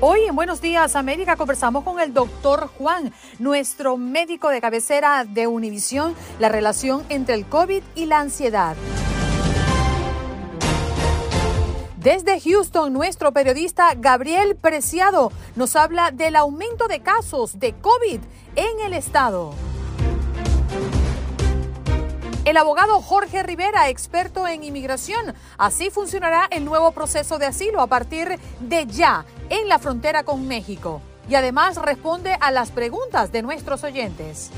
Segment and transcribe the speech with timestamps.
[0.00, 5.46] Hoy en Buenos Días América conversamos con el doctor Juan, nuestro médico de cabecera de
[5.46, 8.76] Univisión, la relación entre el COVID y la ansiedad.
[11.96, 18.20] Desde Houston, nuestro periodista Gabriel Preciado nos habla del aumento de casos de COVID
[18.54, 19.54] en el estado.
[22.46, 27.88] El abogado Jorge Rivera, experto en inmigración, así funcionará el nuevo proceso de asilo a
[27.88, 31.02] partir de ya en la frontera con México.
[31.28, 34.52] Y además responde a las preguntas de nuestros oyentes.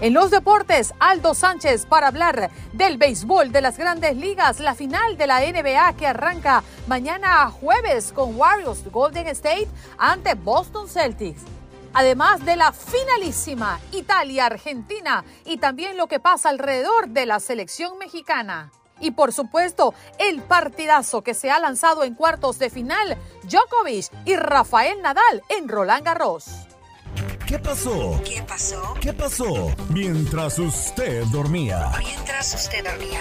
[0.00, 5.16] En los deportes, Aldo Sánchez para hablar del béisbol de las grandes ligas, la final
[5.16, 11.42] de la NBA que arranca mañana jueves con Warriors Golden State ante Boston Celtics
[11.94, 18.70] además de la finalísima Italia-Argentina y también lo que pasa alrededor de la selección mexicana.
[19.00, 24.36] Y por supuesto, el partidazo que se ha lanzado en cuartos de final, Djokovic y
[24.36, 26.46] Rafael Nadal en Roland Garros.
[27.46, 28.20] ¿Qué pasó?
[28.24, 28.94] ¿Qué pasó?
[29.00, 29.74] ¿Qué pasó?
[29.90, 31.90] Mientras usted dormía.
[31.98, 33.20] Mientras usted dormía.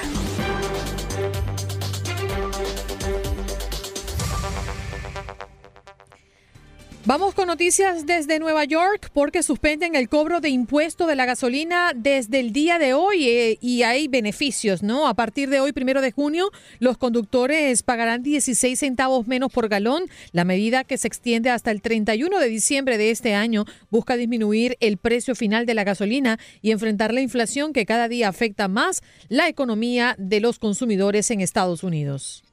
[7.04, 11.94] Vamos con noticias desde Nueva York porque suspenden el cobro de impuesto de la gasolina
[11.96, 15.08] desde el día de hoy eh, y hay beneficios, ¿no?
[15.08, 20.04] A partir de hoy, primero de junio, los conductores pagarán 16 centavos menos por galón.
[20.32, 24.78] La medida que se extiende hasta el 31 de diciembre de este año busca disminuir
[24.80, 29.02] el precio final de la gasolina y enfrentar la inflación que cada día afecta más
[29.28, 32.44] la economía de los consumidores en Estados Unidos.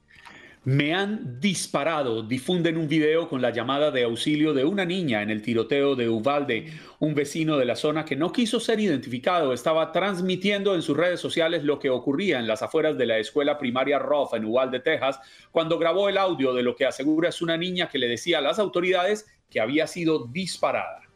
[0.65, 5.29] Me han disparado, difunden un video con la llamada de auxilio de una niña en
[5.29, 6.73] el tiroteo de Uvalde.
[6.99, 11.21] Un vecino de la zona que no quiso ser identificado estaba transmitiendo en sus redes
[11.21, 15.21] sociales lo que ocurría en las afueras de la escuela primaria Roth en Uvalde, Texas,
[15.51, 18.41] cuando grabó el audio de lo que asegura es una niña que le decía a
[18.41, 21.08] las autoridades que había sido disparada.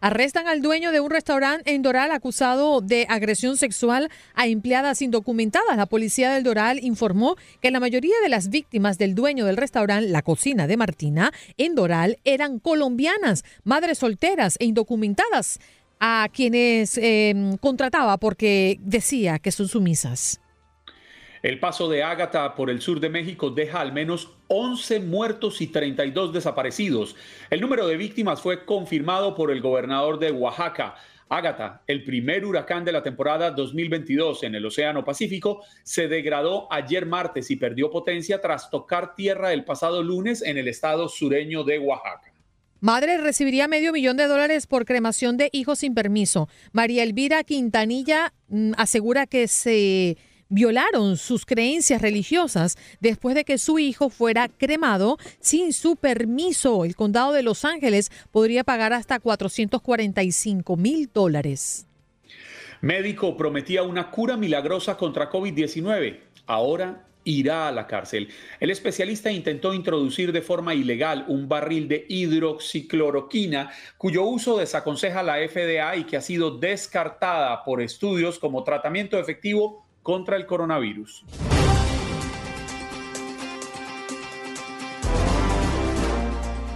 [0.00, 5.76] Arrestan al dueño de un restaurante en Doral acusado de agresión sexual a empleadas indocumentadas.
[5.76, 10.08] La policía del Doral informó que la mayoría de las víctimas del dueño del restaurante
[10.10, 15.58] La Cocina de Martina en Doral eran colombianas, madres solteras e indocumentadas
[15.98, 20.40] a quienes em, contrataba porque decía que son sumisas.
[21.42, 25.66] El paso de Ágata por el sur de México deja al menos 11 muertos y
[25.66, 27.16] 32 desaparecidos.
[27.50, 30.96] El número de víctimas fue confirmado por el gobernador de Oaxaca.
[31.28, 37.04] Ágata, el primer huracán de la temporada 2022 en el Océano Pacífico, se degradó ayer
[37.04, 41.80] martes y perdió potencia tras tocar tierra el pasado lunes en el estado sureño de
[41.80, 42.32] Oaxaca.
[42.80, 46.48] Madre recibiría medio millón de dólares por cremación de hijos sin permiso.
[46.72, 53.78] María Elvira Quintanilla mm, asegura que se violaron sus creencias religiosas después de que su
[53.78, 56.84] hijo fuera cremado sin su permiso.
[56.84, 61.86] El condado de Los Ángeles podría pagar hasta 445 mil dólares.
[62.80, 66.20] Médico prometía una cura milagrosa contra COVID-19.
[66.46, 68.28] Ahora irá a la cárcel.
[68.60, 75.36] El especialista intentó introducir de forma ilegal un barril de hidroxicloroquina cuyo uso desaconseja la
[75.36, 81.24] FDA y que ha sido descartada por estudios como tratamiento efectivo contra el coronavirus.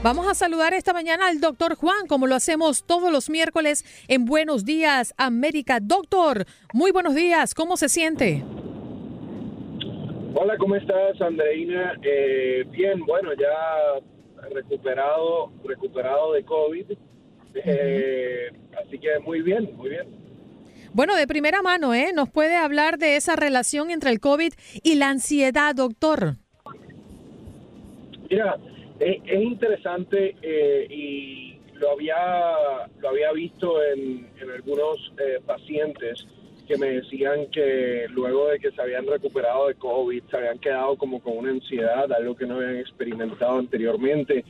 [0.03, 4.25] Vamos a saludar esta mañana al doctor Juan, como lo hacemos todos los miércoles en
[4.25, 5.79] Buenos Días América.
[5.81, 8.43] Doctor, muy buenos días, ¿cómo se siente?
[10.35, 12.01] Hola, ¿cómo estás, Andreina?
[12.03, 16.87] Eh, bien, bueno, ya recuperado, recuperado de COVID.
[17.55, 18.51] Eh,
[18.85, 20.30] así que muy bien, muy bien.
[20.93, 22.13] Bueno, de primera mano, ¿eh?
[22.13, 24.53] ¿Nos puede hablar de esa relación entre el COVID
[24.83, 26.37] y la ansiedad, doctor?
[28.29, 28.57] Mira,
[28.99, 36.27] es, interesante eh, y lo había, lo había visto en, algunos eh, pacientes
[36.67, 40.97] que me decían que luego de que se habían recuperado de COVID, se habían quedado
[40.97, 44.45] como con una ansiedad, algo que no habían experimentado anteriormente.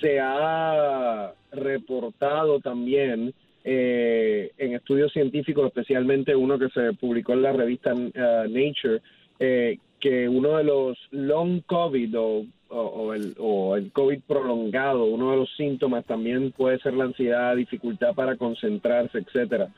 [0.00, 3.34] Se ha reportado también
[3.64, 9.00] eh, en estudios científicos, especialmente uno que se publicó en la revista uh, Nature,
[9.38, 15.36] eh, que uno de los long COVID o, el, o el COVID prolongado, uno de
[15.36, 19.68] los síntomas también puede ser la ansiedad, dificultad para concentrarse, etcétera.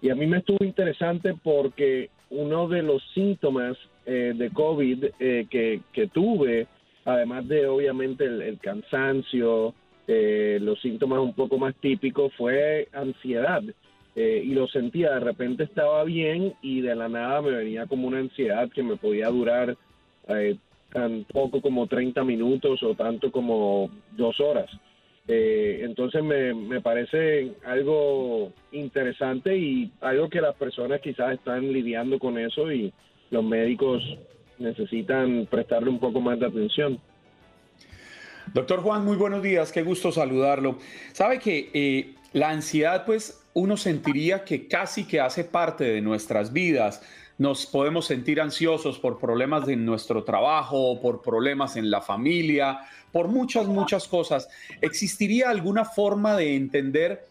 [0.00, 5.80] Y a mí me estuvo interesante porque uno de los síntomas eh, de COVID que,
[5.92, 6.66] que, tuve,
[7.04, 9.74] además de obviamente el, cansancio,
[10.06, 13.62] eh, los síntomas un poco más típicos, fue ansiedad.
[14.14, 18.18] y lo sentía, de repente estaba bien y de la nada me venía como una
[18.18, 19.76] ansiedad que me podía durar
[20.92, 24.70] tan poco como 30 minutos o tanto como dos horas.
[25.28, 32.18] Eh, entonces me, me parece algo interesante y algo que las personas quizás están lidiando
[32.18, 32.92] con eso y
[33.30, 34.02] los médicos
[34.58, 37.00] necesitan prestarle un poco más de atención.
[38.56, 40.78] Doctor Juan, muy buenos días, qué gusto saludarlo.
[41.12, 46.54] Sabe que eh, la ansiedad, pues uno sentiría que casi que hace parte de nuestras
[46.54, 47.02] vidas
[47.36, 52.78] nos podemos sentir ansiosos por problemas de nuestro trabajo, por problemas en la familia,
[53.12, 54.48] por muchas, muchas cosas.
[54.80, 57.26] ¿Existiría alguna forma de entender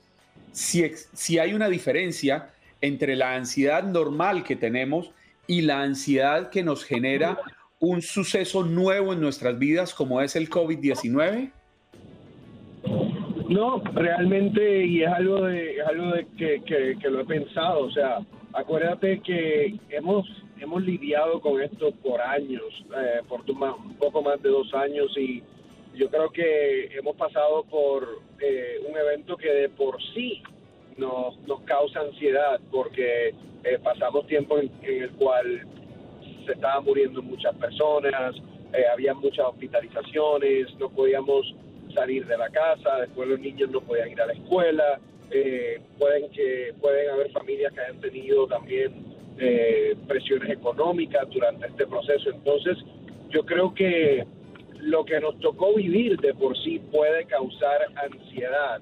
[0.52, 2.52] si, si hay una diferencia
[2.82, 5.10] entre la ansiedad normal que tenemos
[5.48, 7.40] y la ansiedad que nos genera
[7.88, 11.52] un suceso nuevo en nuestras vidas como es el COVID-19?
[13.50, 16.62] No, realmente, y es algo de, algo de que,
[17.00, 18.20] que, lo he pensado, o sea,
[18.54, 20.26] acuérdate que hemos
[20.60, 22.64] hemos lidiado con esto por años,
[22.98, 25.44] eh, por un poco más de dos años y
[25.96, 30.42] yo creo que hemos pasado por eh, un evento que de por sí
[30.98, 33.30] nos, nos causa ansiedad porque
[33.64, 35.66] eh, pasamos tiempo en, el cual
[36.46, 38.36] se estaban muriendo muchas personas,
[38.92, 41.54] había muchas hospitalizaciones, no podíamos
[41.94, 45.00] salir de la casa, después los niños no podían ir a la escuela,
[45.32, 48.94] eh, pueden que pueden haber familias que hayan tenido también
[49.40, 52.30] eh, presiones económicas durante este proceso.
[52.30, 52.78] Entonces,
[53.30, 54.26] yo creo que
[54.82, 58.82] lo que nos tocó vivir de por sí puede causar ansiedad,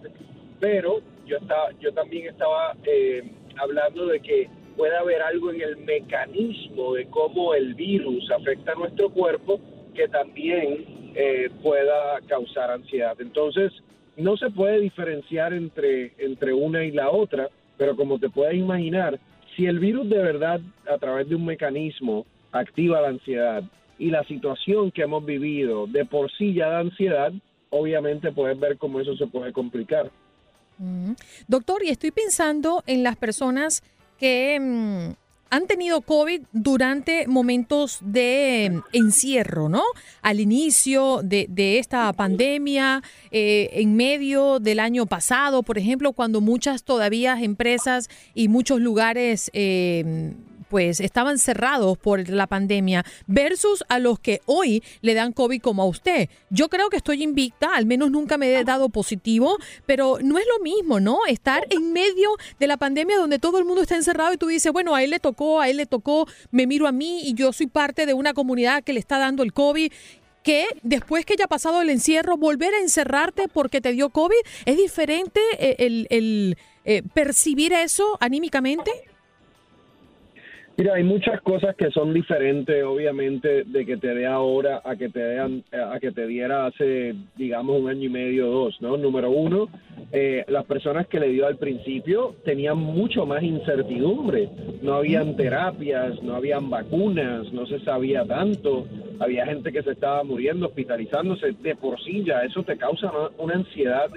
[0.60, 3.24] pero yo estaba, yo también estaba eh,
[3.58, 8.76] hablando de que puede haber algo en el mecanismo de cómo el virus afecta a
[8.76, 9.60] nuestro cuerpo
[9.94, 13.16] que también eh, pueda causar ansiedad.
[13.20, 13.72] Entonces,
[14.18, 19.20] no se puede diferenciar entre, entre una y la otra, pero como te puedes imaginar,
[19.56, 20.62] si el virus de verdad
[20.92, 23.64] a través de un mecanismo activa la ansiedad
[23.98, 27.32] y la situación que hemos vivido de por sí ya da ansiedad,
[27.70, 30.12] obviamente puedes ver cómo eso se puede complicar.
[31.48, 33.84] Doctor, y estoy pensando en las personas
[34.18, 35.14] que mm,
[35.54, 39.84] han tenido COVID durante momentos de encierro, ¿no?
[40.24, 46.84] Al inicio de, esta pandemia, eh, en medio del año pasado, por ejemplo, cuando muchas
[46.84, 49.52] todavía empresas y muchos lugares...
[49.54, 50.34] Eh,
[50.74, 55.84] pues estaban cerrados por la pandemia versus a los que hoy le dan COVID como
[55.84, 56.30] a usted.
[56.50, 60.46] Yo creo que estoy invicta, al menos nunca me he dado positivo, pero no es
[60.48, 61.20] lo mismo, ¿no?
[61.28, 62.28] Estar en medio
[62.60, 65.12] de la pandemia donde todo el mundo está encerrado y tú dices, bueno, a él
[65.12, 68.16] le tocó, a él le tocó, me miro a mí y yo soy parte de
[68.16, 69.92] una comunidad que le está dando el COVID
[70.42, 74.42] que después que ya ha pasado el encierro, volver a encerrarte porque te dio COVID,
[74.66, 75.76] ¿es diferente eh,
[76.10, 79.13] el, eh, percibir eso anímicamente?
[80.76, 85.08] Mira, hay muchas cosas que son diferentes, obviamente, de que te dé ahora a que
[85.08, 88.98] te dean, a que te diera hace, digamos, un año y medio o dos, ¿no?
[88.98, 89.70] Número uno,
[90.12, 94.50] eh, las personas que le dio al principio tenían mucho más incertidumbre.
[94.82, 98.88] No habían terapias, no habían vacunas, no se sabía tanto.
[99.20, 102.42] Había gente que se estaba muriendo, hospitalizándose de por sí ya.
[102.46, 104.10] Eso te causa una, ansiedad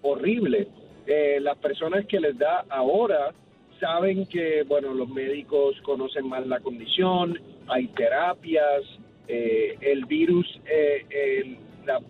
[0.00, 0.66] horrible.
[1.06, 3.34] Eh, las personas que les da ahora
[3.80, 8.82] saben que, bueno, los médicos conocen más la condición, hay terapias,
[9.26, 11.56] eh, el virus, eh,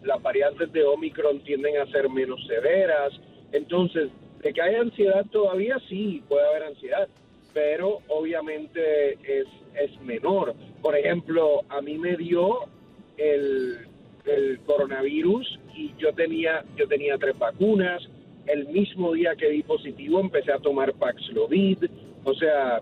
[0.05, 3.13] las variantes de Omicron tienden a ser menos severas.
[3.53, 4.11] Entonces,
[4.43, 7.09] de que hay ansiedad todavía, sí, puede haber ansiedad,
[7.53, 10.55] pero obviamente es, es menor.
[10.83, 12.61] Por ejemplo, a mí me dio
[13.17, 13.87] el,
[14.25, 18.03] el coronavirus y yo tenía, yo tenía tres vacunas,
[18.47, 21.85] el mismo día que di positivo empecé a tomar Paxlovid,
[22.25, 22.81] o sea,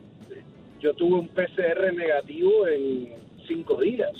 [0.81, 3.09] yo tuve un PCR negativo en
[3.47, 4.13] cinco días.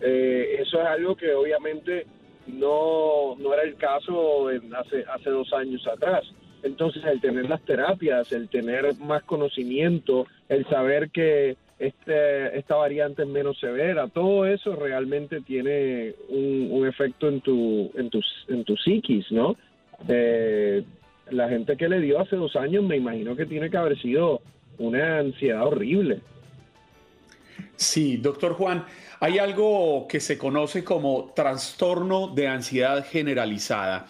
[0.00, 2.06] Eh, eso es algo que obviamente
[2.46, 6.24] no, no era el caso en hace, hace dos años atrás.
[6.62, 13.22] Entonces, el tener las terapias, el tener más conocimiento, el saber que este, esta variante
[13.22, 18.10] es menos severa, todo eso realmente tiene un, efecto en tu, en
[18.48, 19.56] en tu psiquis, ¿no?
[20.06, 24.42] La gente que le dio hace dos años me imagino que tiene que haber sido
[24.78, 26.20] una ansiedad horrible.
[27.76, 28.84] Sí, doctor Juan,
[29.20, 34.06] hay algo que se conoce como trastorno de ansiedad generalizada.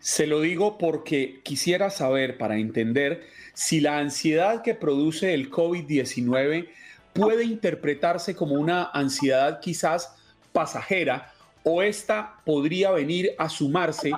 [0.00, 6.68] Se lo digo porque quisiera saber, para entender, si la ansiedad que produce el COVID-19
[7.12, 10.14] puede interpretarse como una ansiedad quizás
[10.52, 11.32] pasajera
[11.64, 14.12] o esta podría venir a sumarse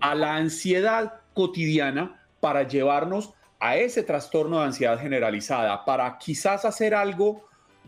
[0.00, 6.94] a la ansiedad cotidiana para llevarnos a ese trastorno de ansiedad generalizada, para quizás hacer
[6.94, 7.46] algo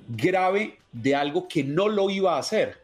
[0.09, 2.77] grave de algo que no lo iba a hacer.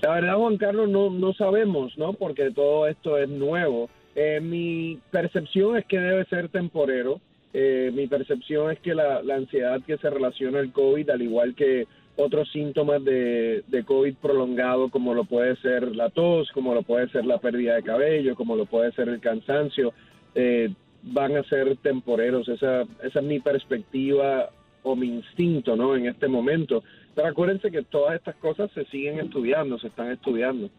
[0.00, 2.12] La verdad, Juan Carlos, no, no sabemos, ¿no?
[2.14, 3.88] Porque todo esto es nuevo.
[4.14, 7.20] Eh, mi percepción es que debe ser temporero.
[7.54, 11.86] Eh, mi percepción es que la, ansiedad que se relaciona al COVID, al igual que
[12.16, 17.08] otros síntomas de, de, COVID prolongado, como lo puede ser la tos, como lo puede
[17.08, 19.92] ser la pérdida de cabello, como lo puede ser el cansancio,
[20.34, 20.70] eh,
[21.02, 22.48] van a ser temporeros.
[22.48, 24.50] Esa, esa es mi perspectiva
[24.82, 25.96] o mi instinto, ¿no?
[25.96, 26.82] En este momento.
[27.14, 30.70] Pero acuérdense que todas estas cosas se siguen estudiando, se están estudiando.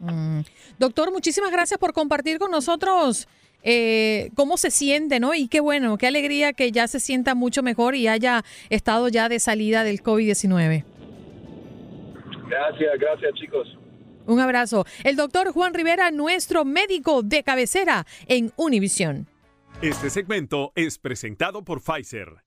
[0.00, 0.40] Mm.
[0.78, 3.28] Doctor, muchísimas gracias por compartir con nosotros
[3.62, 5.34] eh, cómo se siente, ¿no?
[5.34, 9.28] Y qué bueno, qué alegría que ya se sienta mucho mejor y haya estado ya
[9.28, 10.84] de salida del COVID-19.
[12.48, 13.78] Gracias, gracias chicos.
[14.26, 14.84] Un abrazo.
[15.04, 19.26] El doctor Juan Rivera, nuestro médico de cabecera en Univisión.
[19.80, 22.42] Este segmento es presentado por Pfizer.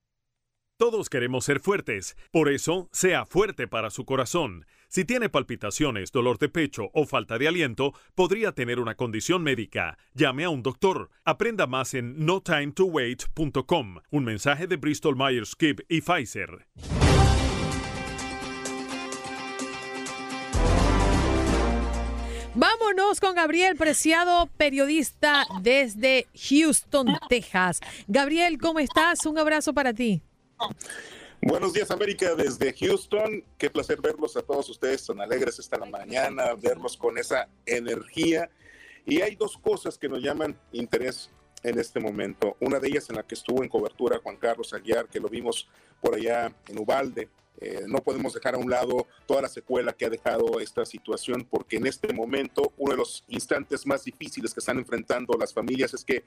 [0.77, 4.65] Todos queremos ser fuertes, por eso sea fuerte para su corazón.
[4.91, 9.97] Si tiene palpitaciones, dolor de pecho o falta de aliento, podría tener una condición médica.
[10.13, 11.09] Llame a un doctor.
[11.23, 13.99] Aprenda más en notimetowait.com.
[14.09, 16.67] Un mensaje de Bristol Myers Squibb y Pfizer.
[22.53, 27.79] Vámonos con Gabriel Preciado, periodista desde Houston, Texas.
[28.09, 29.25] Gabriel, ¿cómo estás?
[29.25, 30.21] Un abrazo para ti.
[31.43, 36.53] Buenos días América desde Houston, qué placer verlos a todos ustedes tan alegres esta mañana,
[36.53, 38.51] verlos con esa energía.
[39.07, 41.31] Y hay dos cosas que nos llaman interés
[41.63, 42.57] en este momento.
[42.59, 45.67] Una de ellas en la que estuvo en cobertura Juan Carlos Aguiar, que lo vimos
[45.99, 47.27] por allá en Ubalde.
[47.59, 51.45] Eh, no podemos dejar a un lado toda la secuela que ha dejado esta situación,
[51.49, 55.93] porque en este momento uno de los instantes más difíciles que están enfrentando las familias
[55.93, 56.23] es que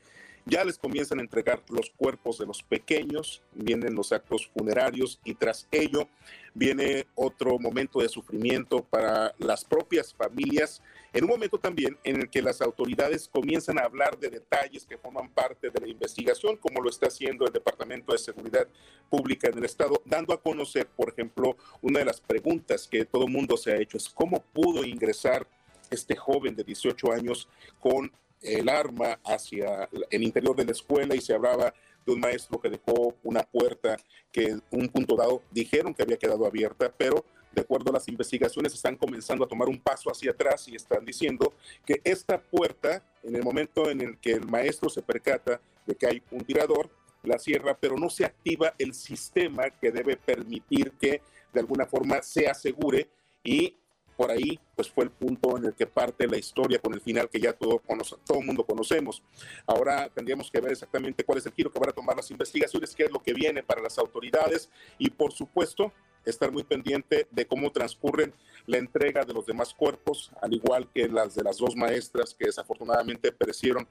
[0.46, 5.34] ya les comienzan a entregar los cuerpos de los pequeños, vienen los actos funerarios y
[5.34, 6.08] tras ello
[6.54, 10.80] viene otro momento de sufrimiento para las propias familias,
[11.12, 14.96] en un momento también en el que las autoridades comienzan a hablar de detalles que
[14.96, 18.68] forman parte de la investigación, como lo está haciendo el Departamento de Seguridad
[19.10, 23.26] Pública en el Estado, dando a conocer, por ejemplo, una de las preguntas que todo
[23.26, 25.46] mundo se ha hecho es cómo pudo ingresar
[25.90, 27.48] este joven de 18 años
[27.80, 32.60] con el arma hacia el interior de la escuela y se hablaba de un maestro
[32.60, 33.96] que dejó una puerta
[34.30, 38.08] que en un punto dado dijeron que había quedado abierta, pero de acuerdo a las
[38.08, 41.54] investigaciones están comenzando a tomar un paso hacia atrás y están diciendo
[41.86, 46.06] que esta puerta, en el momento en el que el maestro se percata de que
[46.06, 46.90] hay un tirador,
[47.22, 52.20] la cierra, pero no se activa el sistema que debe permitir que de alguna forma
[52.22, 53.08] se asegure
[53.42, 53.76] y
[54.16, 57.28] por ahí pues fue el punto en el que parte la historia con el final
[57.28, 57.82] que ya todo,
[58.26, 59.22] todo mundo conocemos.
[59.66, 62.94] Ahora tendríamos que ver exactamente cuál es el giro que van a tomar las investigaciones,
[62.94, 64.68] qué es lo que viene para las autoridades
[64.98, 65.92] y por supuesto
[66.24, 68.32] estar muy pendiente de cómo transcurren
[68.66, 72.46] la entrega de los demás cuerpos, al igual que las de las dos maestras que
[72.46, 73.86] desafortunadamente perecieron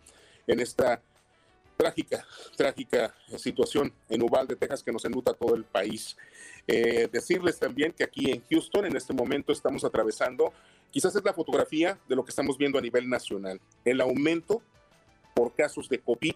[0.47, 1.01] en esta
[1.77, 2.25] trágica,
[2.55, 6.15] trágica situación en Uvalde, Texas, que nos enluta todo el país.
[6.67, 10.53] Eh, decirles también que aquí en Houston, en este momento, estamos atravesando,
[10.91, 14.62] quizás es la fotografía de lo que estamos viendo a nivel nacional, el aumento
[15.33, 16.35] por casos de COVID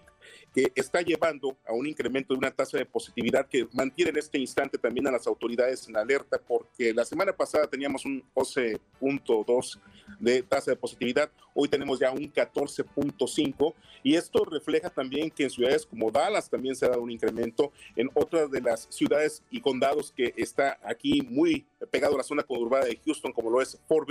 [0.52, 4.38] que está llevando a un incremento de una tasa de positividad que mantiene en este
[4.38, 9.78] instante también a las autoridades en alerta porque la semana pasada teníamos un 11.2
[10.18, 15.50] de tasa de positividad, hoy tenemos ya un 14.5 y esto refleja también que en
[15.50, 19.60] ciudades como Dallas también se ha dado un incremento, en otras de las ciudades y
[19.60, 23.78] condados que está aquí muy pegado a la zona conurbada de Houston como lo es
[23.86, 24.08] Fort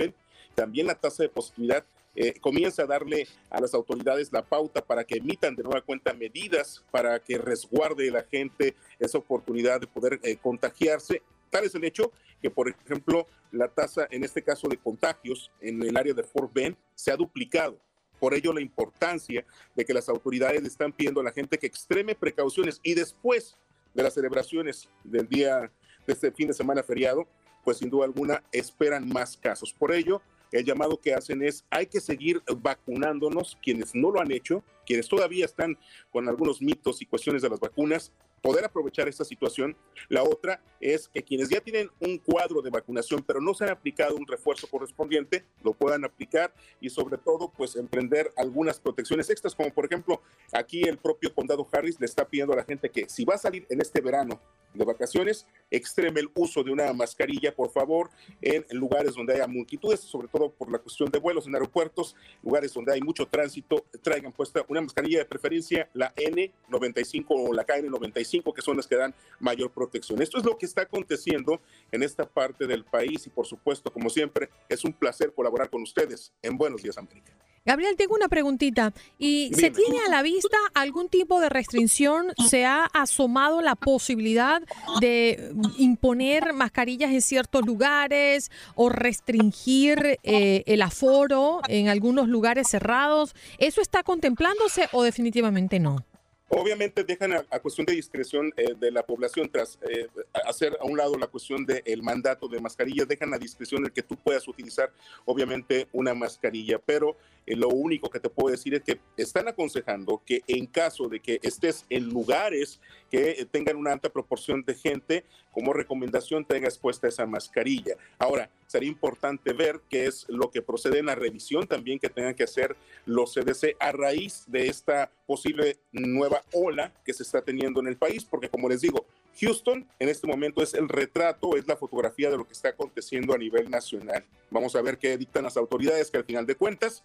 [0.54, 1.84] también la tasa de positividad
[2.20, 6.12] eh, comienza a darle a las autoridades la pauta para que emitan de nueva cuenta
[6.12, 11.22] medidas para que resguarde la gente esa oportunidad de poder eh, contagiarse.
[11.48, 12.10] Tal es el hecho
[12.42, 16.52] que, por ejemplo, la tasa, en este caso de contagios en el área de Fort
[16.52, 17.78] Bend, se ha duplicado
[18.18, 19.46] Por ello, la importancia
[19.76, 23.56] de que las autoridades están pidiendo a la gente que extreme precauciones y después
[23.94, 25.70] de las celebraciones del día
[26.04, 27.28] de este fin de semana feriado,
[27.62, 29.72] pues sin duda alguna esperan más casos.
[29.72, 30.20] Por ello,
[30.52, 35.06] el llamado que hacen es hay que seguir vacunándonos, quienes no lo han hecho, quienes
[35.06, 35.78] todavía están
[36.10, 39.76] con algunos mitos y cuestiones de las vacunas, poder aprovechar esta situación.
[40.08, 43.70] La otra es que quienes ya tienen un cuadro de vacunación, pero no se han
[43.70, 49.54] aplicado un refuerzo correspondiente, lo puedan aplicar y sobre todo, pues emprender algunas protecciones extras,
[49.54, 53.10] como por ejemplo, aquí el propio condado Harris le está pidiendo a la gente que
[53.10, 54.40] si va a salir en este verano
[54.74, 60.00] de vacaciones, extreme el uso de una mascarilla, por favor, en lugares donde haya multitudes,
[60.00, 64.32] sobre todo por la cuestión de vuelos en aeropuertos, lugares donde hay mucho tránsito, traigan
[64.32, 69.14] puesta una mascarilla de preferencia, la N95 o la KN95, que son las que dan
[69.40, 70.20] mayor protección.
[70.22, 74.10] Esto es lo que está aconteciendo en esta parte del país y por supuesto, como
[74.10, 77.32] siempre, es un placer colaborar con ustedes en Buenos Días América.
[77.64, 78.92] Gabriel, tengo una preguntita.
[79.18, 82.32] ¿Y se tiene a la vista algún tipo de restricción?
[82.48, 84.62] ¿Se ha asomado la posibilidad
[85.00, 93.34] de imponer mascarillas en ciertos lugares o restringir eh, el aforo en algunos lugares cerrados?
[93.58, 96.07] ¿Eso está contemplándose o definitivamente no?
[96.50, 100.08] Obviamente dejan a, cuestión de discreción eh, de la población tras eh,
[100.46, 104.02] hacer a un lado la cuestión del mandato de mascarilla, dejan a discreción el que
[104.02, 104.90] tú puedas utilizar
[105.26, 110.22] obviamente una mascarilla, pero eh, lo único que te puedo decir es que están aconsejando
[110.24, 115.24] que en caso de que estés en lugares que tengan una alta proporción de gente,
[115.58, 117.96] como recomendación tengas puesta esa mascarilla.
[118.16, 122.36] Ahora, sería importante ver qué es lo que procede en la revisión también que tengan
[122.36, 127.80] que hacer los CDC a raíz de esta posible nueva ola que se está teniendo
[127.80, 129.04] en el país, porque como les digo,
[129.40, 133.34] Houston en este momento es el retrato, es la fotografía de lo que está aconteciendo
[133.34, 134.24] a nivel nacional.
[134.52, 137.02] Vamos a ver qué dictan las autoridades, que al final de cuentas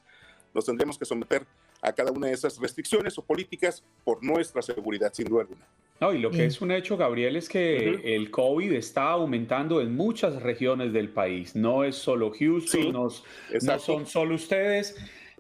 [0.54, 1.48] nos tendremos que someter
[1.84, 5.68] a cada una de esas restricciones o políticas por nuestra seguridad, sin duda alguna.
[6.00, 9.96] No, y lo que es un hecho, Gabriel, es que el COVID está aumentando en
[9.96, 11.56] muchas regiones del país.
[11.56, 13.10] No es solo Houston, no,
[13.62, 14.98] no son solo ustedes.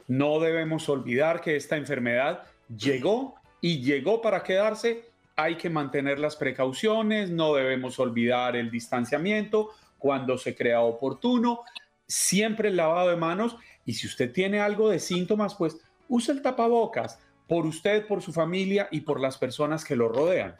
[0.07, 2.43] No debemos olvidar que esta enfermedad
[2.77, 5.05] llegó y llegó para quedarse.
[5.35, 11.61] Hay que mantener las precauciones, no debemos olvidar el distanciamiento cuando se crea oportuno,
[12.05, 15.77] siempre el lavado de manos y si usted tiene algo de síntomas, pues
[16.13, 20.55] use el tapabocas por usted, por su familia y por las personas que lo rodean.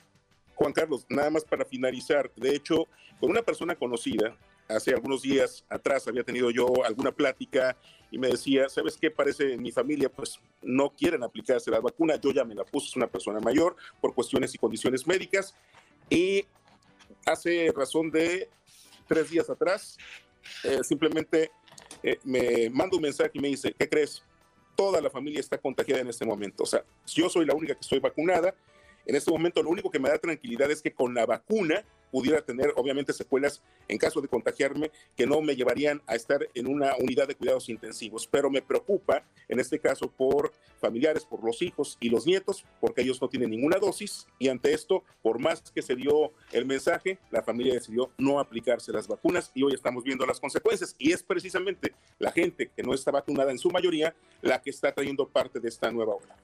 [0.56, 2.88] Juan Carlos, nada más para finalizar, de hecho,
[3.20, 4.36] con una persona conocida,
[4.68, 7.78] hace algunos días atrás había tenido yo alguna plática
[8.10, 9.12] y me decía, ¿sabes qué?
[9.12, 12.96] Parece mi familia, pues no quieren aplicarse la vacuna, yo ya me la puse, es
[12.96, 15.56] una persona mayor por cuestiones y condiciones médicas.
[16.10, 16.46] Y
[17.26, 18.50] hace razón de
[19.08, 19.98] tres días atrás,
[20.64, 21.52] eh, simplemente
[22.02, 24.24] eh, me manda un mensaje y me dice, ¿qué crees?
[24.76, 26.64] Toda la familia está contagiada en este momento.
[26.64, 28.56] O sea, yo soy la única que estoy vacunada.
[29.06, 31.84] En este momento lo único que me da tranquilidad es que con la vacuna
[32.14, 36.68] pudiera tener obviamente secuelas en caso de contagiarme que no me llevarían a estar en
[36.68, 38.28] una unidad de cuidados intensivos.
[38.28, 43.02] Pero me preocupa en este caso por familiares, por los hijos y los nietos, porque
[43.02, 47.18] ellos no tienen ninguna dosis y ante esto, por más que se dio el mensaje,
[47.32, 51.24] la familia decidió no aplicarse las vacunas y hoy estamos viendo las consecuencias y es
[51.24, 55.60] precisamente la gente que no está vacunada en su mayoría la que está trayendo parte
[55.60, 56.38] de esta nueva ola.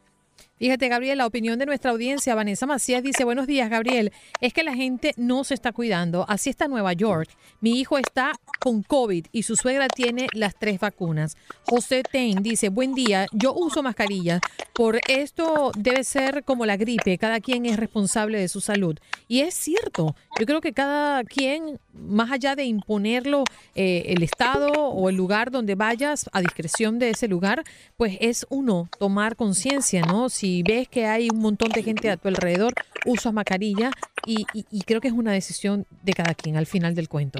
[0.59, 4.63] Fíjate, Gabriel, la opinión de nuestra audiencia, Vanessa Macías dice, buenos días, Gabriel, es que
[4.63, 6.25] la gente no se está cuidando.
[6.27, 7.29] Así está Nueva York.
[7.61, 11.37] Mi hijo está con COVID y su suegra tiene las tres vacunas.
[11.63, 14.41] José Ten dice, buen día, yo uso mascarilla.
[14.73, 18.99] Por esto debe ser como la gripe, cada quien es responsable de su salud.
[19.29, 23.45] Y es cierto, yo creo que cada quien, más allá de imponerlo
[23.75, 27.63] eh, el Estado o el lugar donde vayas, a discreción de ese lugar,
[27.95, 30.27] pues es uno tomar conciencia, ¿no?
[30.27, 32.73] Si ves que hay un montón de gente a tu alrededor,
[33.05, 33.91] usa mascarilla
[34.25, 34.45] y,
[34.85, 37.39] creo que es una decisión de cada quien al final del cuento.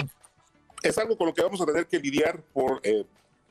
[0.82, 3.06] Es algo con lo que vamos a tener que lidiar por eh,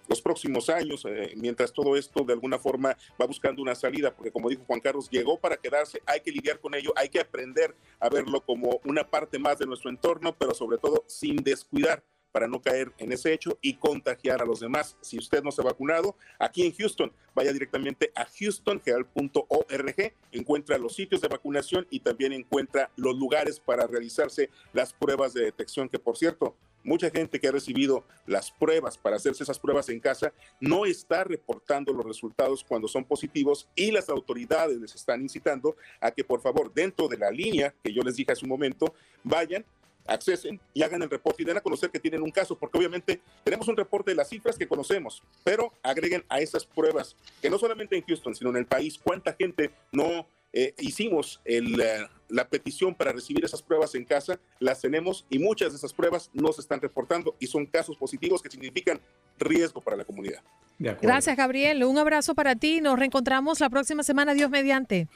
[0.08, 4.32] los próximos años, eh, mientras todo esto de alguna forma va buscando una salida, porque
[4.32, 7.74] como dijo Juan Carlos, llegó para quedarse, hay que lidiar con ello, hay que aprender
[8.00, 12.48] a verlo como una parte más de nuestro entorno, pero sobre todo sin descuidar para
[12.48, 14.96] no caer en ese hecho y contagiar a los demás.
[15.00, 20.94] Si usted no se ha vacunado, aquí en Houston, vaya directamente a houstongeal.org, encuentra los
[20.94, 25.98] sitios de vacunación y también encuentra los lugares para realizarse las pruebas de detección, que
[25.98, 30.32] por cierto, mucha gente que ha recibido las pruebas para hacerse esas pruebas en casa
[30.60, 36.10] no está reportando los resultados cuando son positivos y las autoridades les están incitando a
[36.10, 39.64] que por favor dentro de la línea que yo les dije hace un momento vayan
[40.08, 43.20] accesen y hagan el reporte y den a conocer que tienen un caso, porque obviamente
[43.44, 47.58] tenemos un reporte de las cifras que conocemos, pero agreguen a esas pruebas, que no
[47.58, 52.48] solamente en Houston, sino en el país, cuánta gente no eh, hicimos el, eh, la
[52.48, 56.52] petición para recibir esas pruebas en casa, las tenemos y muchas de esas pruebas no
[56.52, 59.00] se están reportando y son casos positivos que significan
[59.38, 60.42] riesgo para la comunidad.
[60.78, 61.84] Gracias, Gabriel.
[61.84, 62.80] Un abrazo para ti.
[62.80, 65.08] Nos reencontramos la próxima semana, Dios mediante.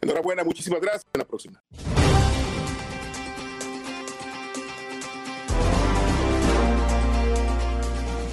[0.00, 1.04] Enhorabuena, muchísimas gracias.
[1.04, 1.62] Hasta la próxima.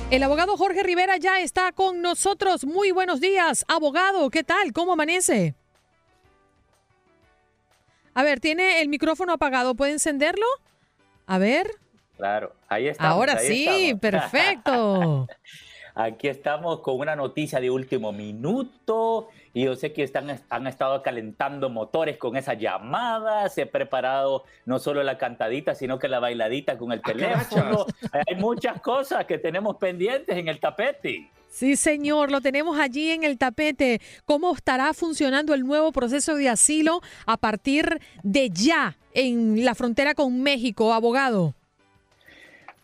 [0.09, 2.63] El abogado Jorge Rivera ya está con nosotros.
[2.63, 4.29] Muy buenos días, abogado.
[4.29, 4.71] ¿Qué tal?
[4.71, 5.53] ¿Cómo amanece?
[8.13, 9.75] A ver, tiene el micrófono apagado.
[9.75, 10.45] ¿Puede encenderlo?
[11.25, 11.69] A ver.
[12.15, 13.09] Claro, ahí está.
[13.09, 15.27] Ahora sí, perfecto.
[15.99, 21.01] Aquí estamos con una noticia de último minuto y yo sé que están, han estado
[21.01, 26.19] calentando motores con esa llamada, se ha preparado no solo la cantadita, sino que la
[26.19, 27.87] bailadita con el ah, teléfono.
[28.27, 31.31] Hay muchas cosas que tenemos pendientes en el tapete.
[31.49, 33.99] Sí, señor, lo tenemos allí en el tapete.
[34.25, 40.13] ¿Cómo estará funcionando el nuevo proceso de asilo a partir de ya en la frontera
[40.13, 41.55] con México, abogado?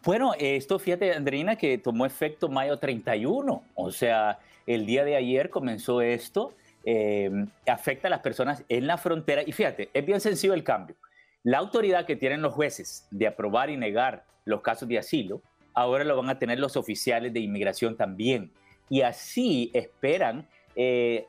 [0.05, 4.37] Bueno, esto fíjate, Andreina, que tomó efecto mayo 31, o sea,
[4.67, 7.31] el día de ayer comenzó esto, eh,
[7.65, 10.97] afecta a las personas en la frontera y fíjate, es bien sencillo el cambio.
[11.43, 15.41] La autoridad que tienen los jueces de aprobar y negar los casos de asilo,
[15.73, 18.51] ahora lo van a tener los oficiales de inmigración también.
[18.89, 21.27] Y así esperan, eh,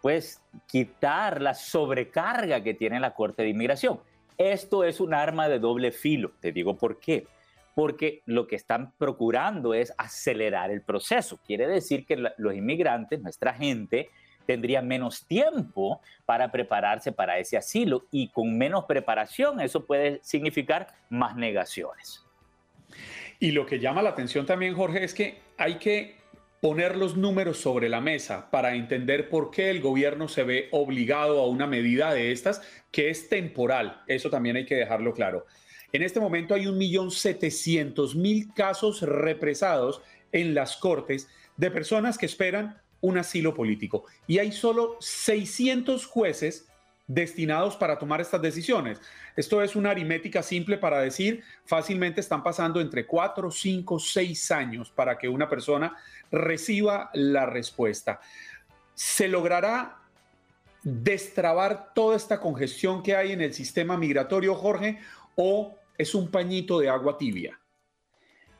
[0.00, 4.00] pues, quitar la sobrecarga que tiene la Corte de Inmigración.
[4.38, 7.26] Esto es un arma de doble filo, te digo por qué
[7.74, 11.38] porque lo que están procurando es acelerar el proceso.
[11.46, 14.10] Quiere decir que los inmigrantes, nuestra gente,
[14.46, 20.88] tendría menos tiempo para prepararse para ese asilo y con menos preparación eso puede significar
[21.08, 22.24] más negaciones.
[23.40, 26.16] Y lo que llama la atención también, Jorge, es que hay que
[26.60, 31.40] poner los números sobre la mesa para entender por qué el gobierno se ve obligado
[31.40, 34.02] a una medida de estas que es temporal.
[34.06, 35.44] Eso también hay que dejarlo claro.
[35.94, 40.02] En este momento hay 1.700.000 casos represados
[40.32, 44.04] en las cortes de personas que esperan un asilo político.
[44.26, 46.66] Y hay solo 600 jueces
[47.06, 49.00] destinados para tomar estas decisiones.
[49.36, 54.90] Esto es una aritmética simple para decir, fácilmente están pasando entre 4, 5, 6 años
[54.90, 55.96] para que una persona
[56.32, 58.20] reciba la respuesta.
[58.94, 59.98] ¿Se logrará
[60.82, 64.98] destrabar toda esta congestión que hay en el sistema migratorio, Jorge?
[65.36, 67.58] ¿O es un pañito de agua tibia?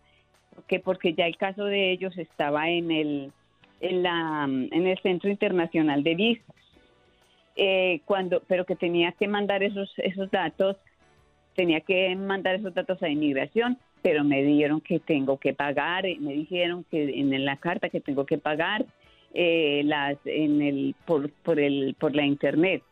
[0.68, 3.32] que porque ya el caso de ellos estaba en el
[3.80, 6.56] en la en el Centro Internacional de Visas.
[7.56, 10.78] Eh, cuando, pero que tenía que mandar esos esos datos,
[11.56, 16.18] tenía que mandar esos datos a inmigración pero me dijeron que tengo que pagar, eh,
[16.20, 18.86] me dijeron que en la carta que tengo que pagar
[19.34, 22.84] eh, las en el por, por el por la internet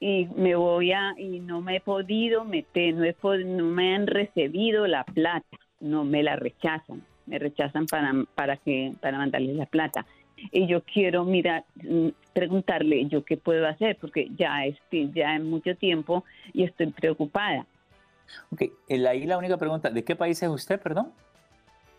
[0.00, 4.06] y me voy a y no me he podido meter, no, he, no me han
[4.06, 9.66] recibido la plata, no me la rechazan, me rechazan para para que para mandarles la
[9.66, 10.06] plata.
[10.52, 15.48] y yo quiero mirar, mm, preguntarle yo qué puedo hacer porque ya estoy ya en
[15.48, 17.66] mucho tiempo y estoy preocupada.
[18.50, 21.12] Ok, ahí la única pregunta, ¿de qué país es usted, perdón?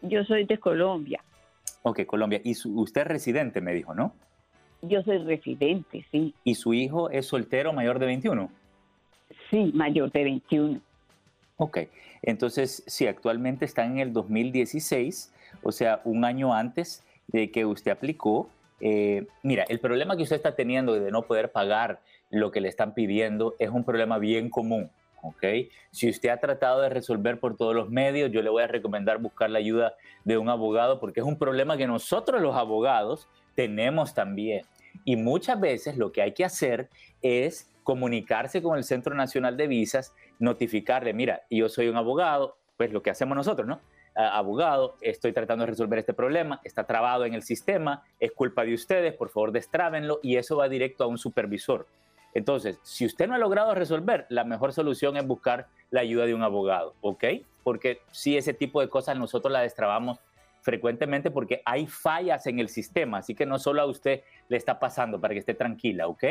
[0.02, 1.24] Yo soy de Colombia.
[1.84, 2.42] Ok, Colombia.
[2.44, 4.14] ¿Y usted es residente, me dijo, no?
[4.82, 6.34] Yo soy residente, sí.
[6.44, 8.50] ¿Y su hijo es soltero mayor de 21?
[9.50, 10.82] Sí, mayor de 21.
[11.58, 11.80] Ok,
[12.22, 17.92] entonces sí, actualmente está en el 2016, o sea, un año antes de que usted
[17.92, 18.50] aplicó.
[18.80, 22.68] Eh, mira, el problema que usted está teniendo de no poder pagar lo que le
[22.68, 24.92] están pidiendo es un problema bien común.
[25.22, 25.44] ¿Ok?
[25.92, 29.20] Si usted ha tratado de resolver por todos los medios, yo le voy a recomendar
[29.20, 34.14] buscar la ayuda de un abogado porque es un problema que nosotros los abogados tenemos
[34.14, 34.66] también.
[35.06, 36.90] Y muchas veces lo que hay que hacer
[37.22, 42.92] es comunicarse con el Centro Nacional de Visas, notificarle, mira, yo soy un abogado, pues
[42.92, 43.80] lo que hacemos nosotros, ¿no?
[44.18, 48.74] abogado, estoy tratando de resolver este problema, está trabado en el sistema, es culpa de
[48.74, 51.88] ustedes, por favor destrábenlo y eso va directo a un supervisor.
[52.34, 56.34] Entonces, si usted no ha logrado resolver, la mejor solución es buscar la ayuda de
[56.34, 57.24] un abogado, ¿ok?
[57.64, 60.20] Porque si ese tipo de cosas nosotros la destrabamos
[60.62, 64.80] frecuentemente porque hay fallas en el sistema, así que no solo a usted le está
[64.80, 66.24] pasando para que esté tranquila, ¿ok?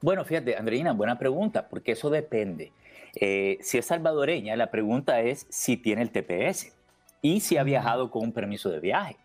[0.00, 2.72] Bueno, fíjate, Andreina, buena pregunta, porque eso depende.
[3.18, 6.76] Eh, si es salvadoreña, la pregunta es si tiene el TPS
[7.22, 9.16] y si ha viajado con un permiso de viaje.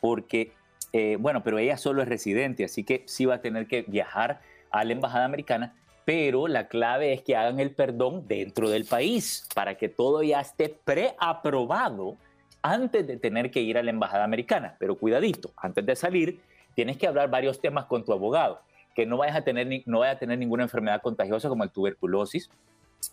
[0.00, 0.52] Porque,
[0.92, 4.40] eh, bueno, pero ella solo es residente, así que sí va a tener que viajar
[4.70, 9.46] a la embajada americana, pero la clave es que hagan el perdón dentro del país
[9.54, 12.16] para que todo ya esté preaprobado
[12.62, 14.74] antes de tener que ir a la embajada americana.
[14.80, 16.40] Pero cuidadito, antes de salir,
[16.74, 18.60] tienes que hablar varios temas con tu abogado,
[18.94, 22.50] que no vayas a tener, no vaya a tener ninguna enfermedad contagiosa como el tuberculosis,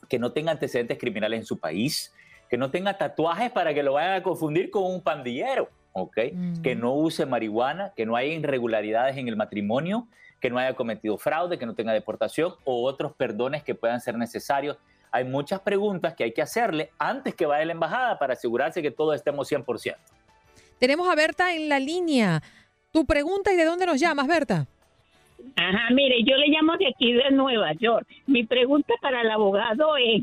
[0.10, 2.14] que no tenga antecedentes criminales en su país,
[2.50, 6.18] que no tenga tatuajes para que lo vayan a confundir con un pandillero, ¿ok?
[6.34, 6.62] Mm.
[6.62, 10.08] Que no use marihuana, que no haya irregularidades en el matrimonio,
[10.40, 14.18] que no haya cometido fraude, que no tenga deportación o otros perdones que puedan ser
[14.18, 14.78] necesarios.
[15.12, 18.82] Hay muchas preguntas que hay que hacerle antes que vaya a la embajada para asegurarse
[18.82, 19.96] que todos estemos 100%.
[20.80, 22.44] Tenemos a Berta en la línea.
[22.92, 24.68] Tu pregunta y de dónde nos llamas, Berta.
[25.56, 28.08] Ajá, mire, yo le llamo de aquí de Nueva York.
[28.26, 30.22] Mi pregunta para el abogado es,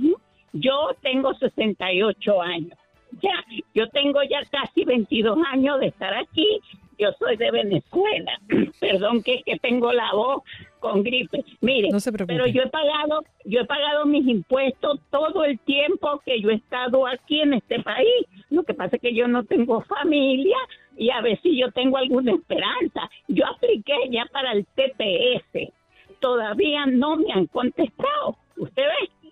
[0.52, 2.78] yo tengo 68 años.
[3.22, 6.60] Ya, yo tengo ya casi 22 años de estar aquí
[6.98, 8.32] yo soy de Venezuela.
[8.80, 10.42] Perdón que, que tengo la voz
[10.80, 11.44] con gripe.
[11.60, 11.88] Mire,
[12.26, 16.56] pero yo he pagado, yo he pagado mis impuestos todo el tiempo que yo he
[16.56, 18.26] estado aquí en este país.
[18.50, 20.56] Lo que pasa es que yo no tengo familia
[20.96, 23.11] y a ver si yo tengo alguna esperanza.
[23.28, 25.72] Yo apliqué ya para el TPS.
[26.20, 28.37] Todavía no me han contestado.
[28.57, 29.30] ¿Usted ve?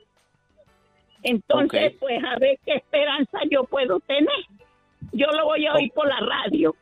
[1.23, 4.29] Entonces, pues a ver qué esperanza yo puedo tener.
[5.13, 6.75] Yo lo voy a oír por la radio.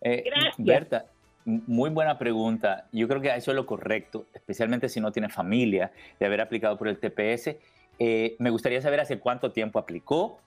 [0.00, 0.24] Eh,
[0.58, 1.06] Berta,
[1.44, 2.86] muy buena pregunta.
[2.92, 6.76] Yo creo que eso es lo correcto, especialmente si no tiene familia, de haber aplicado
[6.76, 7.56] por el TPS.
[7.98, 10.38] Eh, me gustaría saber hace cuánto tiempo aplicó,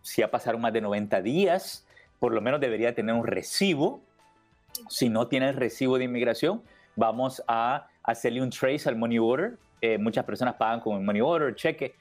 [0.00, 1.86] si ha pasado más de 90 días,
[2.18, 4.00] por lo menos debería tener un recibo.
[4.88, 6.62] Si no tiene el recibo de inmigración,
[6.96, 9.56] vamos a hacerle un trace al money order.
[9.80, 11.94] Eh, muchas personas pagan con el money order, cheque.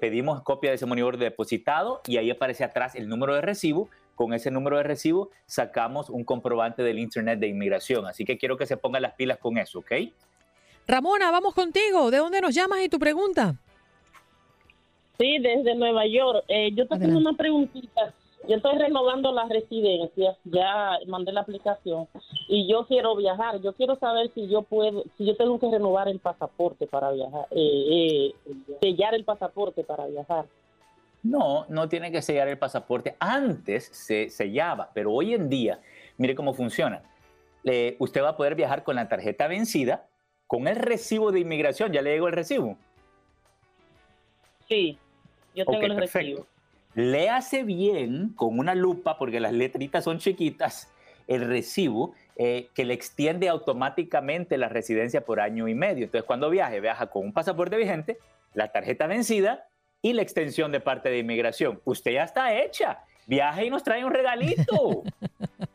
[0.00, 3.90] pedimos copia de ese money order depositado y ahí aparece atrás el número de recibo
[4.16, 8.06] con ese número de recibo sacamos un comprobante del Internet de inmigración.
[8.06, 9.92] Así que quiero que se pongan las pilas con eso, ¿ok?
[10.88, 12.10] Ramona, vamos contigo.
[12.10, 13.56] ¿De dónde nos llamas y tu pregunta?
[15.18, 16.44] Sí, desde Nueva York.
[16.48, 18.14] Eh, yo te tengo una preguntita.
[18.48, 22.06] Yo estoy renovando la residencia, ya mandé la aplicación
[22.48, 23.60] y yo quiero viajar.
[23.60, 27.46] Yo quiero saber si yo puedo, si yo tengo que renovar el pasaporte para viajar,
[27.50, 28.34] eh, eh,
[28.80, 30.46] sellar el pasaporte para viajar.
[31.24, 33.16] No, no tiene que sellar el pasaporte.
[33.18, 35.80] Antes se sellaba, pero hoy en día,
[36.16, 37.02] mire cómo funciona.
[37.98, 40.06] usted va a poder viajar con la tarjeta vencida,
[40.46, 41.92] con el recibo de inmigración.
[41.92, 42.76] ¿Ya le llegó el recibo?
[44.68, 44.96] Sí,
[45.52, 46.46] yo tengo el recibo.
[46.96, 50.90] Léase bien con una lupa, porque las letritas son chiquitas,
[51.28, 56.06] el recibo eh, que le extiende automáticamente la residencia por año y medio.
[56.06, 58.16] Entonces, cuando viaje, viaja con un pasaporte vigente,
[58.54, 59.68] la tarjeta vencida
[60.00, 61.82] y la extensión de parte de inmigración.
[61.84, 63.00] Usted ya está hecha.
[63.26, 65.02] Viaje y nos trae un regalito.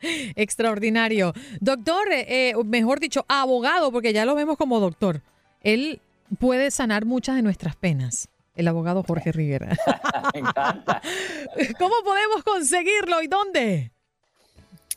[0.34, 1.34] Extraordinario.
[1.60, 5.20] Doctor, eh, mejor dicho, abogado, porque ya lo vemos como doctor.
[5.60, 6.00] Él
[6.40, 8.28] puede sanar muchas de nuestras penas.
[8.54, 9.68] El abogado Jorge Rivera.
[10.34, 11.00] Me encanta.
[11.78, 13.92] ¿Cómo podemos conseguirlo y dónde?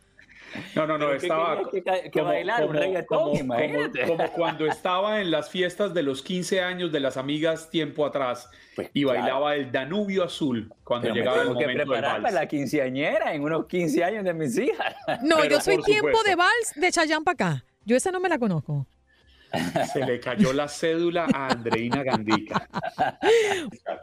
[0.75, 4.07] No, no, no, Pero ¿qué estaba que- que bailara un reggaetón, como- imagínate.
[4.07, 8.49] como cuando estaba en las fiestas de los 15 años de las amigas tiempo atrás
[8.92, 9.19] y claro.
[9.21, 12.23] bailaba el Danubio Azul cuando Pero me llegaba el tengo que momento del preparar para
[12.23, 12.35] vals.
[12.35, 14.95] la quinceañera en unos 15 años de mis hijas.
[15.23, 16.29] No, Pero yo soy tiempo supuesto.
[16.31, 17.64] de vals de Chayán para acá.
[17.85, 18.87] Yo esa no me la conozco.
[19.92, 22.69] Se le cayó la cédula a Andreina Gandica.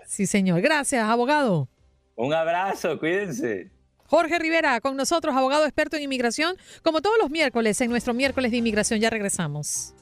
[0.06, 0.62] Sí, señor.
[0.62, 1.68] Gracias, abogado.
[2.16, 3.70] Un abrazo, cuídense.
[4.14, 8.52] Jorge Rivera con nosotros, abogado experto en inmigración, como todos los miércoles en nuestro miércoles
[8.52, 9.00] de inmigración.
[9.00, 9.96] Ya regresamos.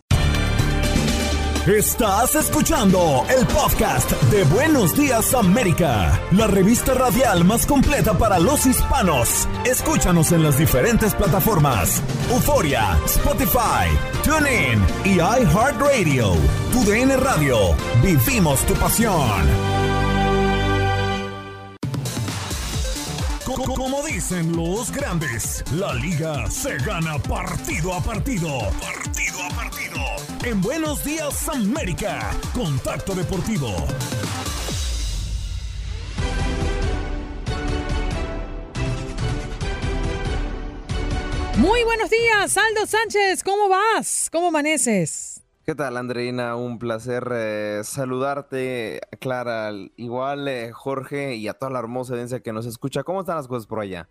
[1.66, 8.66] Estás escuchando el podcast de Buenos Días América, la revista radial más completa para los
[8.66, 9.48] hispanos.
[9.64, 13.88] Escúchanos en las diferentes plataformas: Euforia, Spotify,
[14.26, 16.34] TuneIn y iHeartRadio.
[16.74, 17.58] Tu DN Radio.
[18.04, 19.91] Vivimos tu pasión.
[23.66, 28.60] Como dicen los grandes, la liga se gana partido a partido.
[28.80, 30.00] Partido a partido.
[30.44, 33.68] En Buenos Días América, Contacto Deportivo.
[41.58, 43.44] Muy buenos días, Aldo Sánchez.
[43.44, 44.30] ¿Cómo vas?
[44.32, 45.31] ¿Cómo amaneces?
[45.72, 46.58] ¿Qué tal, Andreina?
[46.58, 52.42] Un placer eh, saludarte, Clara, al- igual eh, Jorge y a toda la hermosa audiencia
[52.42, 53.04] que nos escucha.
[53.06, 54.10] ¿Cómo están las cosas por allá?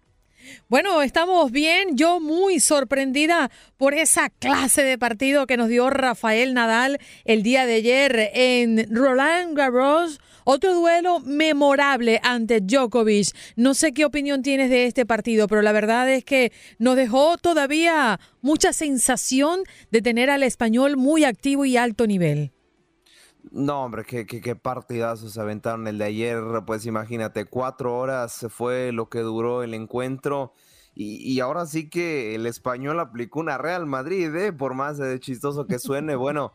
[0.68, 1.96] Bueno, estamos bien.
[1.96, 7.66] Yo muy sorprendida por esa clase de partido que nos dio Rafael Nadal el día
[7.66, 10.20] de ayer en Roland Garros.
[10.44, 13.28] Otro duelo memorable ante Djokovic.
[13.56, 17.36] No sé qué opinión tienes de este partido, pero la verdad es que nos dejó
[17.38, 22.52] todavía mucha sensación de tener al español muy activo y alto nivel.
[23.52, 26.40] No, hombre, qué, qué, qué partidazos se aventaron el de ayer.
[26.66, 30.52] Pues imagínate, cuatro horas fue lo que duró el encuentro.
[30.94, 34.52] Y, y ahora sí que el español aplicó una Real Madrid, ¿eh?
[34.52, 36.14] por más eh, chistoso que suene.
[36.30, 36.52] Bueno,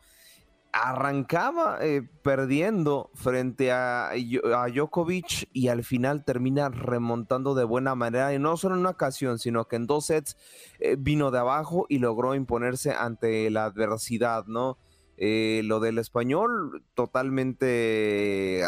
[0.71, 8.33] arrancaba eh, perdiendo frente a, a Djokovic y al final termina remontando de buena manera.
[8.33, 10.37] Y no solo en una ocasión, sino que en dos sets
[10.79, 14.77] eh, vino de abajo y logró imponerse ante la adversidad, ¿no?
[15.17, 18.63] Eh, lo del español, totalmente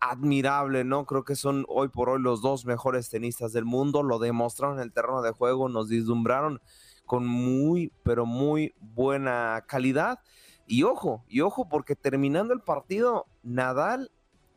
[0.00, 1.04] admirable, ¿no?
[1.04, 4.84] Creo que son hoy por hoy los dos mejores tenistas del mundo, lo demostraron en
[4.84, 6.60] el terreno de juego, nos deslumbraron
[7.04, 10.20] con muy, pero muy buena calidad.
[10.66, 14.10] Y ojo, y ojo, porque terminando el partido, Nadal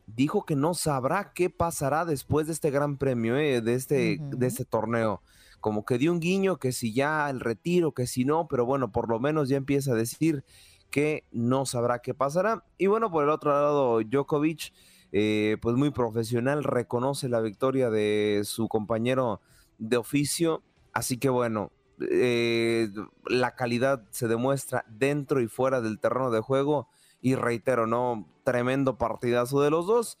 [0.06, 4.46] dijo que no sabrá qué pasará después de este gran premio, eh, de, este, de
[4.46, 5.22] este torneo.
[5.60, 8.90] Como que dio un guiño que si ya el retiro, que si no, pero bueno,
[8.90, 10.44] por lo menos ya empieza a decir
[10.90, 12.64] que no sabrá qué pasará.
[12.78, 14.72] Y bueno, por el otro lado, Djokovic,
[15.12, 19.40] eh, pues muy profesional, reconoce la victoria de su compañero
[19.78, 20.62] de oficio.
[20.92, 21.72] Así que bueno,
[22.10, 22.88] eh,
[23.26, 26.88] la calidad se demuestra dentro y fuera del terreno de juego.
[27.22, 28.26] Y reitero, ¿no?
[28.44, 30.18] Tremendo partidazo de los dos.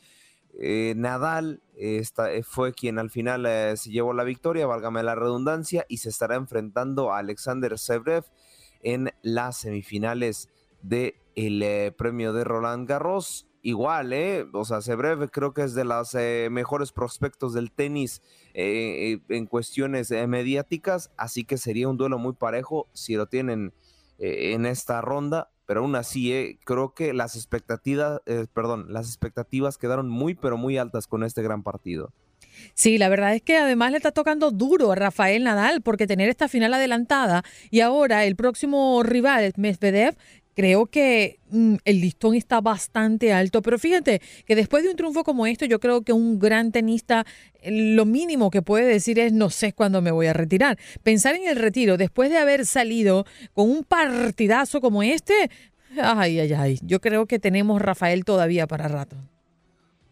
[0.58, 1.62] Eh, Nadal
[2.44, 3.46] fue quien al final
[3.78, 8.24] se llevó la victoria, válgame la redundancia, y se estará enfrentando a Alexander Zverev
[8.82, 10.50] en las semifinales
[10.82, 13.46] del premio de Roland Garros.
[13.62, 14.46] Igual, ¿eh?
[14.54, 16.14] O sea, Zverev creo que es de los
[16.50, 18.22] mejores prospectos del tenis
[18.54, 23.26] eh, eh, en cuestiones eh, mediáticas, así que sería un duelo muy parejo si lo
[23.26, 23.74] tienen
[24.18, 29.06] eh, en esta ronda, pero aún así, eh, creo que las expectativas, eh, perdón, las
[29.06, 32.12] expectativas quedaron muy, pero muy altas con este gran partido.
[32.74, 36.28] Sí, la verdad es que además le está tocando duro a Rafael Nadal porque tener
[36.28, 40.16] esta final adelantada y ahora el próximo rival, Medvedev,
[40.54, 43.62] creo que mm, el listón está bastante alto.
[43.62, 47.24] Pero fíjate que después de un triunfo como esto, yo creo que un gran tenista
[47.62, 50.78] eh, lo mínimo que puede decir es no sé cuándo me voy a retirar.
[51.02, 55.50] Pensar en el retiro después de haber salido con un partidazo como este,
[56.00, 56.78] ay, ay, ay.
[56.82, 59.16] Yo creo que tenemos Rafael todavía para rato.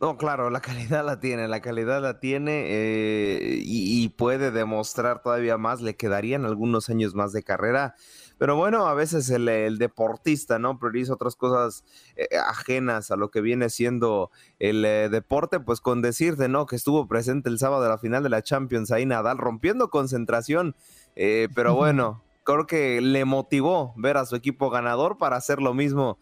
[0.01, 5.59] No, claro, la calidad la tiene, la calidad la tiene eh, y, puede demostrar todavía
[5.59, 7.97] más, le quedarían algunos años más de carrera,
[8.39, 10.78] pero bueno, a veces el, deportista, ¿no?
[10.78, 11.84] Prioriza otras cosas
[12.16, 16.66] eh, ajenas a lo que viene siendo el eh, deporte, pues con decirte, ¿no?
[16.66, 20.76] Que estuvo presente el sábado de la final de la Champions ahí Nadal, rompiendo concentración,
[21.14, 26.18] pero bueno, creo que le motivó ver a su equipo ganador para hacer lo mismo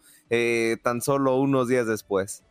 [0.83, 2.43] tan solo unos días después.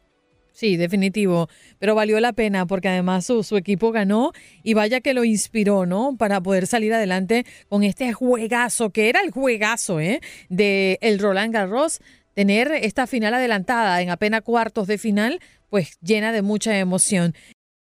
[0.57, 4.33] Sí, definitivo, pero valió la pena porque además su, equipo ganó
[4.63, 6.17] y vaya que lo inspiró, ¿no?
[6.17, 10.23] Para poder salir adelante con este juegazo, que era el juegazo, ¿eh?
[10.49, 12.01] De el Roland Garros,
[12.33, 17.35] tener esta final adelantada en apenas cuartos de final, pues llena de mucha emoción.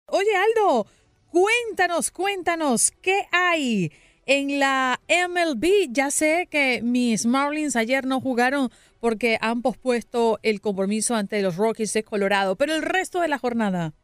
[0.08, 0.86] Oye, Aldo,
[1.30, 3.90] cuéntanos, cuéntanos, ¿qué hay
[4.26, 5.88] en la MLB?
[5.92, 8.70] Ya sé que mis Marlins ayer no jugaron
[9.00, 13.38] porque han pospuesto el compromiso ante los Rockies de Colorado, pero el resto de la
[13.38, 13.94] jornada.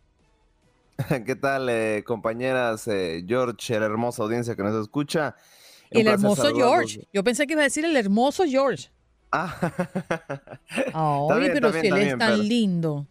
[1.26, 2.88] ¿Qué tal, eh, compañeras?
[2.88, 5.36] Eh, George, la hermosa audiencia que nos escucha.
[5.90, 7.06] el hermoso George.
[7.12, 8.90] Yo pensé que iba a decir el hermoso George.
[9.30, 9.54] Ah.
[10.94, 13.06] Ay, pero si él es tan lindo.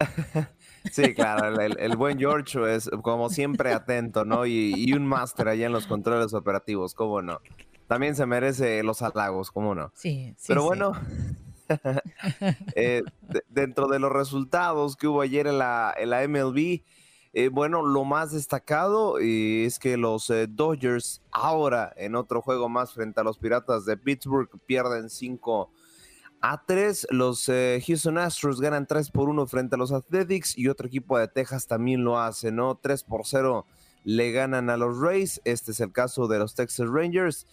[0.92, 4.46] Sí, claro, el, buen George es como siempre atento, ¿no?
[4.46, 7.40] Y, y un máster allá en los controles operativos, ¿cómo no?
[7.88, 9.90] También se merece los halagos, ¿cómo no?
[9.94, 10.44] Sí, sí.
[10.48, 10.92] Pero bueno,
[12.76, 13.02] eh,
[13.48, 16.82] dentro de los resultados que hubo ayer en la, en la MLB,
[17.32, 22.92] eh, bueno, lo más destacado eh, es que los Dodgers ahora en otro juego más
[22.92, 25.70] frente a los Piratas de Pittsburgh pierden 5
[26.42, 27.08] a 3.
[27.10, 27.50] Los
[27.86, 31.66] Houston Astros ganan 3 por 1 frente a los Athletics y otro equipo de Texas
[31.66, 32.76] también lo hace, ¿no?
[32.76, 33.66] 3 por 0
[34.04, 35.40] le ganan a los Rays.
[35.44, 37.46] Este es el caso de los Texas Rangers.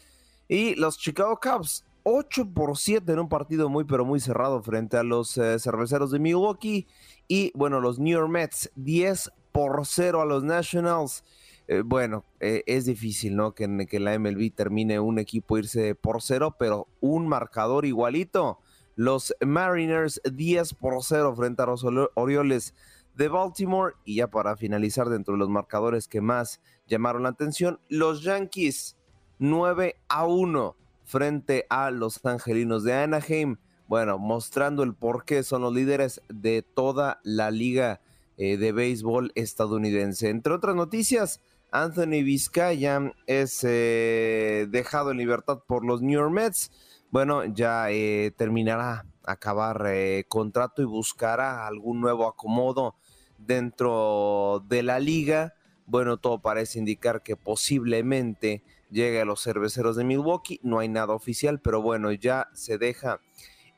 [0.47, 4.95] Y los Chicago Cubs, 8 por 7 en un partido muy, pero muy cerrado frente
[4.97, 6.87] a los eh, cerveceros de Milwaukee.
[7.27, 11.23] Y bueno, los New York Mets, 10 por 0 a los Nationals.
[11.67, 13.55] Eh, bueno, eh, es difícil, ¿no?
[13.55, 18.59] Que, que la MLB termine un equipo irse por 0, pero un marcador igualito.
[18.95, 21.83] Los Mariners 10 por 0 frente a los
[22.13, 22.75] Orioles
[23.15, 23.95] de Baltimore.
[24.05, 28.95] Y ya para finalizar, dentro de los marcadores que más llamaron la atención, los Yankees
[29.39, 33.57] 9 a 1 frente a los Angelinos de Anaheim.
[33.87, 38.01] Bueno, mostrando el por qué son los líderes de toda la liga
[38.37, 40.29] eh, de béisbol estadounidense.
[40.29, 41.39] Entre otras noticias,
[41.71, 46.71] Anthony Vizcaya es eh, dejado en libertad por los New York Mets.
[47.11, 49.87] Bueno, ya eh, terminará acabar
[50.27, 52.95] contrato y buscará algún nuevo acomodo
[53.37, 55.53] dentro de la liga.
[55.85, 58.63] Bueno, todo parece indicar que posiblemente
[58.95, 60.59] llegue a los cerveceros de Milwaukee.
[60.63, 63.21] No hay nada oficial, pero bueno, ya se deja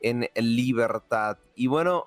[0.00, 1.36] en libertad.
[1.54, 2.06] Y bueno,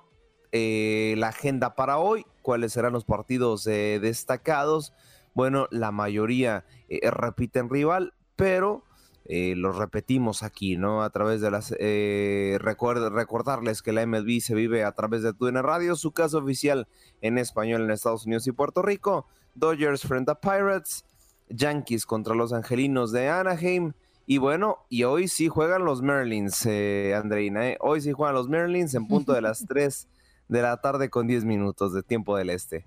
[0.54, 4.92] eh, la agenda para hoy, cuáles serán los partidos eh, destacados.
[5.32, 8.84] Bueno, la mayoría eh, repiten rival, pero
[9.24, 11.02] los repetimos aquí, ¿no?
[11.02, 11.70] A través de las...
[11.70, 16.86] recordarles que la MLB se vive a través de TUN Radio, su caso oficial
[17.22, 19.26] en español en Estados Unidos y Puerto Rico.
[19.54, 21.06] Dodgers frente a Pirates,
[21.48, 23.92] Yankees contra los Angelinos de Anaheim.
[24.26, 27.68] Y bueno, y hoy sí juegan los Merlins, eh, Andreina.
[27.68, 27.76] ¿eh?
[27.80, 30.08] Hoy sí juegan los Merlins en punto de las 3
[30.48, 32.86] de la tarde con 10 minutos de tiempo del este.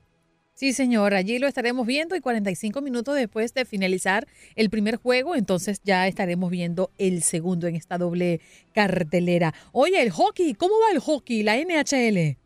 [0.53, 4.25] Sí, señor, allí lo estaremos viendo y 45 minutos después de finalizar
[4.55, 8.39] el primer juego, entonces ya estaremos viendo el segundo en esta doble
[8.73, 9.53] cartelera.
[9.73, 12.37] Oye, el hockey, ¿cómo va el hockey, la NHL?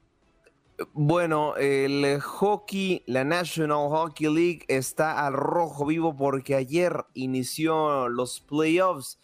[0.94, 8.40] Bueno, el hockey, la National Hockey League está al rojo vivo porque ayer inició los
[8.40, 9.20] playoffs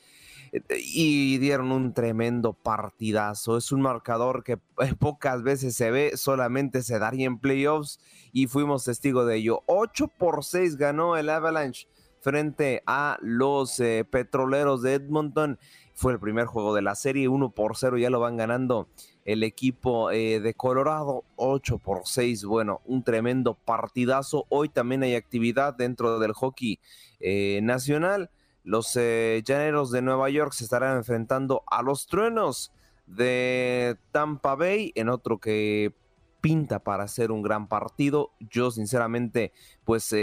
[0.52, 3.56] eh, y dieron un tremendo partidazo.
[3.56, 8.00] Es un marcador que eh, pocas veces se ve, solamente se daría en playoffs
[8.34, 9.64] y fuimos testigos de ello.
[9.68, 11.88] 8 por 6 ganó el Avalanche
[12.20, 15.58] frente a los eh, petroleros de Edmonton.
[15.94, 18.90] Fue el primer juego de la serie, 1 por 0 ya lo van ganando
[19.26, 22.46] el equipo eh, de Colorado, 8 por 6.
[22.46, 24.46] Bueno, un tremendo partidazo.
[24.50, 26.80] Hoy también hay actividad dentro del hockey
[27.20, 28.30] eh, nacional.
[28.64, 32.72] Los eh, llaneros de Nueva York se estarán enfrentando a los truenos
[33.08, 35.94] de Tampa Bay en otro que
[36.42, 38.32] pinta para ser un gran partido.
[38.40, 39.52] Yo sinceramente,
[39.84, 40.16] pues,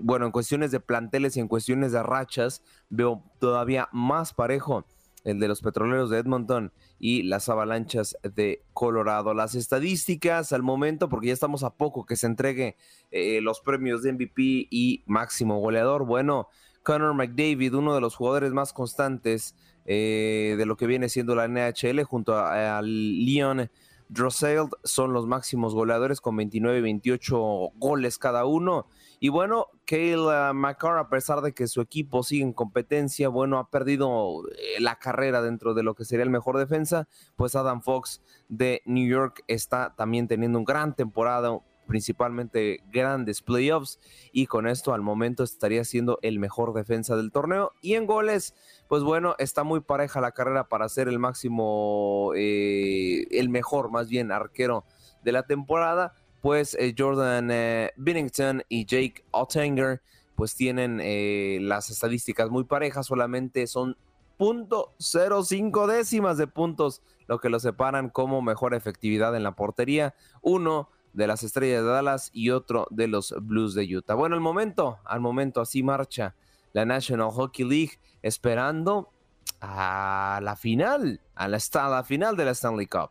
[0.00, 4.84] bueno, en cuestiones de planteles y en cuestiones de rachas, veo todavía más parejo
[5.26, 9.34] el de los petroleros de Edmonton y las avalanchas de Colorado.
[9.34, 12.76] Las estadísticas al momento, porque ya estamos a poco que se entregue
[13.10, 16.06] eh, los premios de MVP y máximo goleador.
[16.06, 16.48] Bueno,
[16.84, 21.48] Connor McDavid, uno de los jugadores más constantes eh, de lo que viene siendo la
[21.48, 23.68] NHL junto al Leon
[24.08, 27.38] Drossel son los máximos goleadores con 29 y 28
[27.76, 28.86] goles cada uno.
[29.18, 33.70] Y bueno, Kale McCarr, a pesar de que su equipo sigue en competencia, bueno, ha
[33.70, 38.22] perdido eh, la carrera dentro de lo que sería el mejor defensa, pues Adam Fox
[38.48, 43.98] de New York está también teniendo una gran temporada, principalmente grandes playoffs
[44.32, 47.72] y con esto al momento estaría siendo el mejor defensa del torneo.
[47.80, 48.54] Y en goles
[48.88, 54.08] pues bueno está muy pareja la carrera para ser el máximo eh, el mejor más
[54.08, 54.84] bien arquero
[55.22, 56.14] de la temporada.
[56.42, 60.02] Pues eh, Jordan eh, Binnington y Jake Ottinger
[60.34, 60.98] pues tienen
[61.66, 63.96] las estadísticas muy parejas solamente son
[64.38, 70.14] .05 décimas de puntos lo que lo separan como mejor efectividad en la portería.
[70.42, 74.14] Uno de las Estrellas de Dallas y otro de los Blues de Utah.
[74.14, 76.34] Bueno, al momento, al momento así marcha
[76.74, 79.10] la National Hockey League esperando
[79.62, 83.10] a la final, a la, a la final de la Stanley Cup.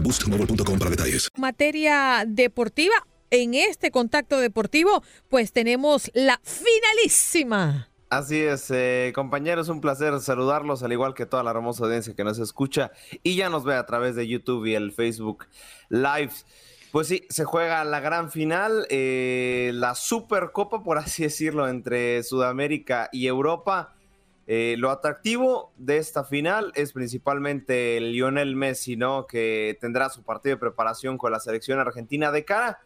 [0.01, 1.29] boostmobile.com para detalles.
[1.37, 2.95] Materia deportiva,
[3.29, 7.87] en este contacto deportivo, pues tenemos la finalísima.
[8.11, 12.25] Así es, eh, compañeros, un placer saludarlos, al igual que toda la hermosa audiencia que
[12.25, 12.91] nos escucha
[13.23, 15.45] y ya nos ve a través de YouTube y el Facebook
[15.87, 16.33] Live.
[16.91, 23.07] Pues sí, se juega la gran final, eh, la Supercopa, por así decirlo, entre Sudamérica
[23.13, 23.95] y Europa.
[24.53, 29.25] Eh, lo atractivo de esta final es principalmente Lionel Messi, ¿no?
[29.25, 32.81] Que tendrá su partido de preparación con la selección argentina de cara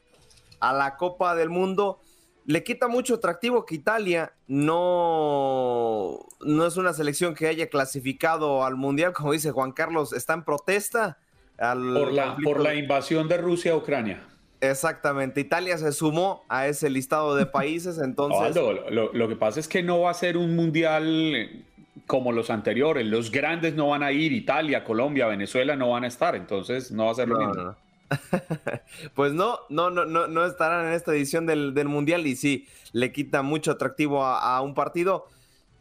[0.59, 1.99] a la Copa del Mundo.
[2.45, 8.75] Le quita mucho atractivo que Italia no, no es una selección que haya clasificado al
[8.75, 11.17] Mundial, como dice Juan Carlos, está en protesta.
[11.57, 14.21] por, la, por la invasión de Rusia a Ucrania.
[14.69, 18.55] Exactamente, Italia se sumó a ese listado de países, entonces...
[18.55, 21.63] lo, que pasa es que no va a ser un mundial eh,
[22.07, 26.07] como los anteriores, los grandes no van a ir, Italia, Colombia, Venezuela no van a
[26.07, 27.75] estar, entonces no va a ser lo mismo.
[29.15, 33.11] pues no, no, no, no, no estarán en esta edición del, mundial y sí, le
[33.11, 35.25] quita mucho atractivo a, a un partido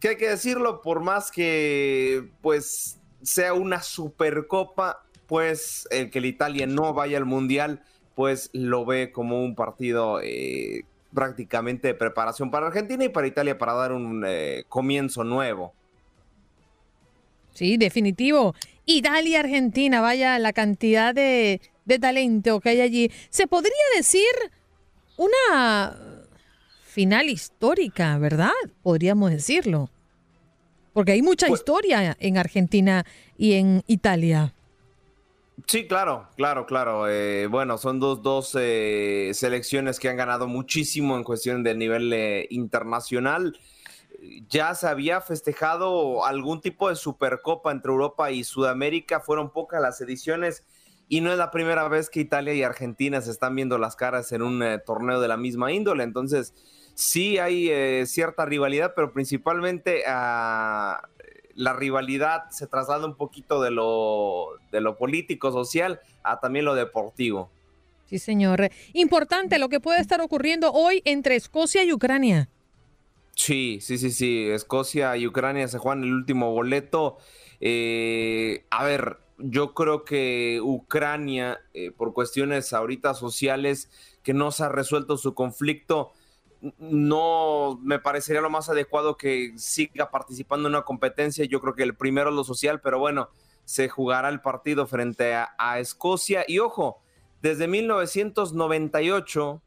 [0.05, 6.27] que hay que decirlo, por más que pues sea una supercopa, pues el que el
[6.27, 7.83] Italia no vaya al mundial
[8.15, 13.59] pues lo ve como un partido eh, prácticamente de preparación para Argentina y para Italia
[13.59, 15.73] para dar un eh, comienzo nuevo.
[17.53, 18.55] Sí, definitivo.
[18.85, 23.11] Italia-Argentina, vaya la cantidad de, de talento que hay allí.
[23.31, 24.23] Se podría decir
[25.17, 25.97] una
[26.85, 28.53] final histórica, ¿verdad?
[28.83, 29.91] Podríamos decirlo.
[30.93, 33.05] Porque hay mucha pues historia en Argentina
[33.37, 34.54] y en Italia.
[35.67, 37.09] Sí, claro, claro, claro.
[37.09, 42.13] Eh, bueno, son dos, dos eh, selecciones que han ganado muchísimo en cuestión de nivel
[42.13, 43.59] eh, internacional.
[44.49, 50.01] Ya se había festejado algún tipo de supercopa entre Europa y Sudamérica, fueron pocas las
[50.01, 50.65] ediciones
[51.09, 54.33] y no es la primera vez que Italia y Argentina se están viendo las caras
[54.33, 56.03] en un torneo de la misma índole.
[56.03, 56.55] Entonces,
[56.95, 61.03] sí hay cierta rivalidad, pero principalmente a
[61.55, 66.75] la rivalidad se traslada un poquito de lo, de lo político, social, a también lo
[66.75, 67.51] deportivo.
[68.07, 68.71] Sí, señor.
[68.93, 72.49] Importante lo que puede estar ocurriendo hoy entre Escocia y Ucrania.
[73.35, 74.49] Sí, sí, sí, sí.
[74.51, 77.17] Escocia y Ucrania se juegan el último boleto.
[77.61, 83.91] Eh, a ver, yo creo que Ucrania, eh, por cuestiones ahorita sociales,
[84.23, 86.13] que no se ha resuelto su conflicto,
[86.79, 91.45] no me parecería lo más adecuado que siga participando en una competencia.
[91.45, 93.29] Yo creo que el primero es lo social, pero bueno,
[93.65, 96.45] se jugará el partido frente a, Escocia.
[96.47, 97.01] Y ojo,
[97.43, 99.63] desde 1998,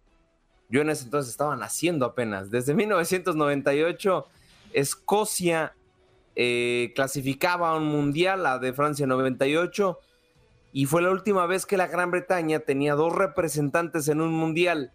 [0.69, 4.27] yo en ese entonces estaba naciendo apenas, desde 1998,
[4.73, 5.75] Escocia
[6.35, 9.99] eh, clasificaba a un mundial, la de Francia 98,
[10.73, 14.91] y fue la última vez que la Gran Bretaña tenía dos representantes en un mundial.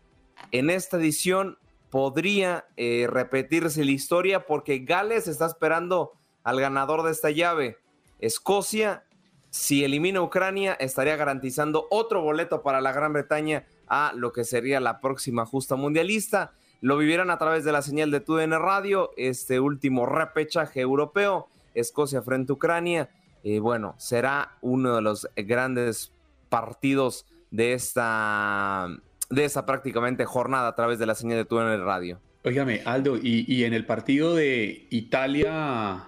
[0.51, 1.59] En esta edición
[1.93, 6.13] podría eh, repetirse la historia porque Gales está esperando
[6.43, 7.77] al ganador de esta llave.
[8.19, 9.05] Escocia,
[9.51, 14.81] si elimina Ucrania, estaría garantizando otro boleto para la Gran Bretaña a lo que sería
[14.81, 16.55] la próxima justa mundialista.
[16.81, 22.23] Lo vivirán a través de la señal de TUDN Radio, este último repechaje europeo, Escocia
[22.23, 23.11] frente a Ucrania.
[23.45, 26.11] Eh, bueno, será uno de los grandes
[26.49, 28.89] partidos de esta,
[29.33, 32.21] de esta prácticamente jornada a través de la señal de tu en el radio.
[32.45, 36.05] Óigame, Aldo, y, en el partido de Italia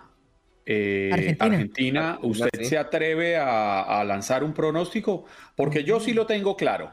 [0.67, 2.19] eh, Argentina.
[2.23, 5.25] ¿usted se atreve a, lanzar un pronóstico?
[5.57, 6.93] Porque yo sí lo tengo claro.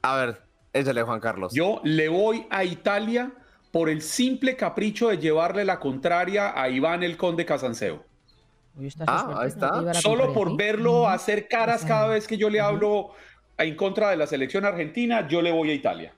[0.00, 0.42] A ver,
[0.72, 1.52] échale, Juan Carlos.
[1.52, 3.32] Yo le voy a Italia
[3.70, 8.06] por el simple capricho de llevarle la contraria a Iván el Conde Casanseo.
[9.06, 9.92] Ah, ahí está.
[9.94, 13.10] Solo por verlo hacer caras cada vez que yo le hablo
[13.58, 16.14] en contra de la selección argentina, yo le voy a Italia.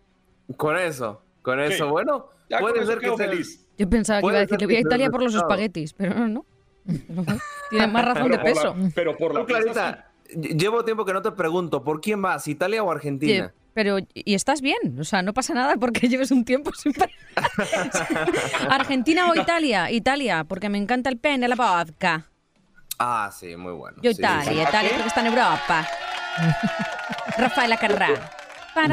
[0.57, 2.27] Con eso, con eso, bueno,
[2.61, 3.67] puede ser que feliz.
[3.79, 6.29] Yo pensaba que iba a decir, le voy a Italia por los espaguetis, pero no,
[6.29, 6.45] no.
[7.71, 8.77] Tiene más razón de peso.
[8.95, 12.47] pero por la Clarita, llevo tiempo que no te pregunto, ¿por quién vas?
[12.49, 13.53] ¿Italia o Argentina?
[13.73, 14.99] pero, ¿y estás bien?
[14.99, 16.93] O sea, no pasa nada porque lleves un tiempo sin
[18.69, 19.91] ¿Argentina o Italia?
[19.91, 22.27] Italia, porque me encanta el pene, la vodka.
[22.99, 23.97] Ah, sí, muy bueno.
[24.03, 25.89] Yo Italia, Italia porque está en Europa.
[27.41, 28.31] Rafaela Carrá.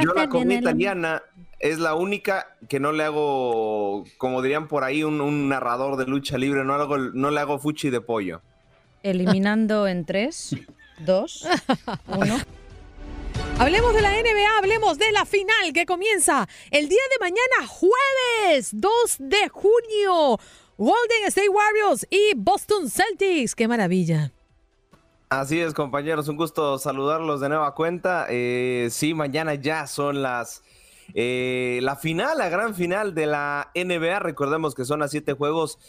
[0.02, 1.22] Yo la comida italiana
[1.60, 6.38] es la única que no le hago, como dirían por ahí, un, narrador de lucha
[6.38, 8.42] libre, no, hago, no le hago fuchi de pollo.
[9.04, 10.56] Eliminando en 3,
[11.00, 11.48] 2,
[12.08, 12.38] 1.
[13.60, 18.70] Hablemos de la NBA, hablemos de la final que comienza el día de mañana, jueves
[18.74, 20.40] 2 de junio.
[20.78, 23.56] Golden State Warriors y Boston Celtics.
[23.56, 24.32] ¡Qué maravilla!
[25.30, 28.28] Así es, compañeros, un gusto saludarlos de nueva cuenta.
[28.30, 30.64] Eh, sí, mañana ya son las
[31.16, 34.20] eh, la final, la gran final de la NBA.
[34.20, 35.80] Recordemos que son a siete juegos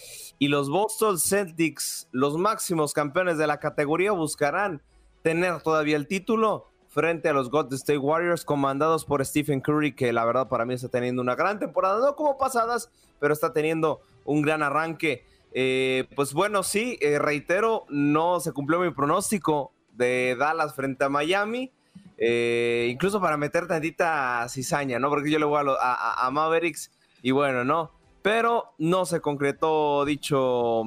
[0.40, 4.82] y los Boston Celtics, los máximos campeones de la categoría, buscarán
[5.22, 10.12] tener todavía el título frente a los Golden State Warriors, comandados por Stephen Curry, que
[10.12, 14.00] la verdad para mí está teniendo una gran temporada, no como pasadas, pero está teniendo
[14.24, 15.24] un gran arranque.
[15.52, 21.08] Eh, pues bueno, sí, eh, reitero, no se cumplió mi pronóstico de Dallas frente a
[21.08, 21.72] Miami.
[22.16, 25.08] Eh, incluso para meter tantita cizaña, ¿no?
[25.08, 26.90] Porque yo le voy a, Mavericks
[27.22, 27.92] y bueno, ¿no?
[28.22, 30.82] Pero no se concretó dicho,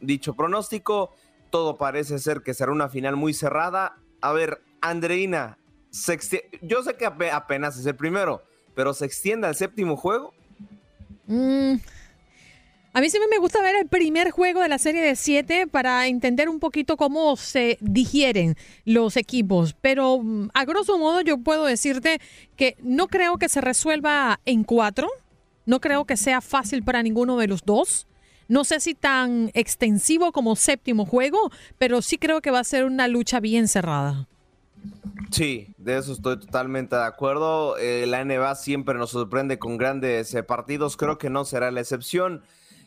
[0.00, 1.14] dicho pronóstico.
[1.50, 3.98] Todo parece ser que será una final muy cerrada.
[4.20, 5.58] A ver, Andreina,
[6.62, 8.42] yo sé que apenas es el primero,
[8.74, 10.32] pero ¿se extiende al séptimo juego?
[11.26, 11.76] Mm,
[12.94, 16.06] a mí siempre me gusta ver el primer juego de la serie de siete para
[16.08, 19.74] entender un poquito cómo se digieren los equipos.
[19.80, 22.20] Pero mm, a grosso modo yo puedo decirte
[22.54, 25.08] que no creo que se resuelva en cuatro.
[25.64, 28.06] No creo que sea fácil para ninguno de los dos.
[28.48, 32.84] No sé si tan extensivo como séptimo juego, pero sí creo que va a ser
[32.84, 34.28] una lucha bien cerrada.
[35.30, 37.78] Sí, de eso estoy totalmente de acuerdo.
[37.78, 40.98] Eh, la NBA siempre nos sorprende con grandes eh, partidos.
[40.98, 42.42] Creo que no será la excepción.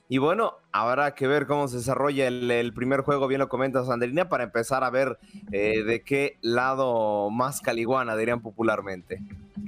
[0.08, 4.28] Y bueno, habrá que ver cómo se desarrolla el, primer juego, bien lo comenta Sandrina,
[4.28, 5.18] para empezar a ver
[5.54, 9.22] eh, de qué lado más caliguana, dirían popularmente.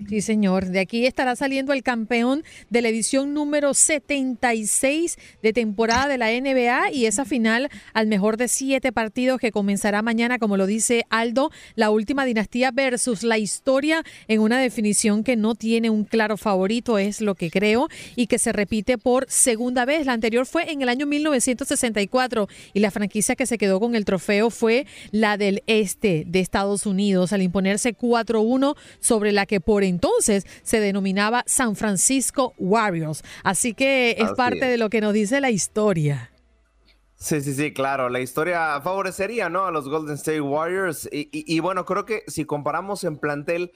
[0.08, 0.68] Sí, señor.
[0.68, 6.32] De aquí estará saliendo el campeón de la edición número 76 de temporada de la
[6.32, 11.06] NBA y esa final al mejor de siete partidos que comenzará mañana, como lo dice
[11.10, 16.38] Aldo, la última dinastía versus la historia en una definición que no tiene un claro
[16.38, 20.06] favorito, es lo que creo, y que se repite por segunda vez.
[20.06, 24.06] La anterior fue en el año 1964 y la franquicia que se quedó con el
[24.06, 29.84] trofeo fue la del este de Estados Unidos al imponerse 4-1 sobre la que por
[29.84, 33.24] entonces se denominaba San Francisco Warriors.
[33.44, 36.32] Así que es parte de lo que nos dice la historia.
[37.20, 38.10] Sí, sí, sí, claro.
[38.10, 39.66] La historia favorecería, ¿no?
[39.66, 41.10] A los Golden State Warriors.
[41.12, 43.72] Y, bueno, creo que si comparamos en plantel,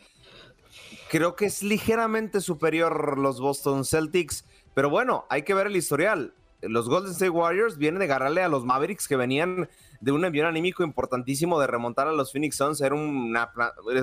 [1.10, 4.46] creo que es ligeramente superior los Boston Celtics.
[4.76, 6.36] Pero bueno, hay que ver el historial.
[6.62, 10.48] Los Golden State Warriors vienen de agarrarle a los Mavericks que venían de un envío
[10.48, 12.82] anímico importantísimo de remontar a los Phoenix Suns.
[12.82, 13.52] Era una,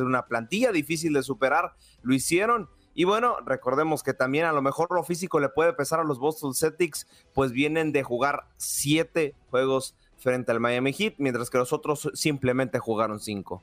[0.01, 1.75] una plantilla difícil de superar.
[2.03, 2.69] Lo hicieron.
[2.95, 6.19] Y bueno, recordemos que también a lo mejor lo físico le puede pesar a los
[6.19, 11.73] Boston Celtics, pues vienen de jugar siete juegos frente al Miami Heat, mientras que los
[11.73, 13.63] otros simplemente jugaron cinco.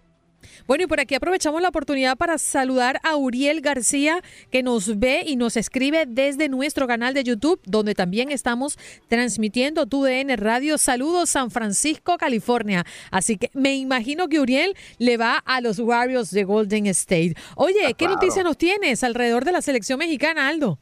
[0.68, 4.22] Bueno, y por aquí aprovechamos la oportunidad para saludar a Uriel García,
[4.52, 8.78] que nos ve y nos escribe desde nuestro canal de YouTube, donde también estamos
[9.08, 10.78] transmitiendo TUDN Radio.
[10.78, 12.86] Saludos, San Francisco, California.
[13.12, 17.36] Así que me imagino que Uriel le va a los Warriors de Golden State.
[17.56, 20.80] Oye, ¿qué noticia nos tienes alrededor de la selección mexicana, Aldo?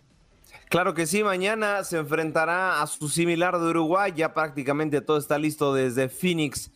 [0.69, 4.11] Claro que sí, mañana se enfrentará a su similar de Uruguay.
[4.15, 6.71] Ya prácticamente todo está listo desde Phoenix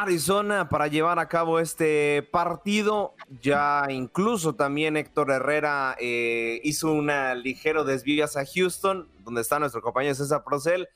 [0.00, 3.14] Arizona para llevar a cabo este partido.
[3.42, 7.10] Ya incluso también Héctor Herrera eh, hizo un
[7.42, 10.88] ligero desvío a Houston, donde está nuestro compañero César Procel,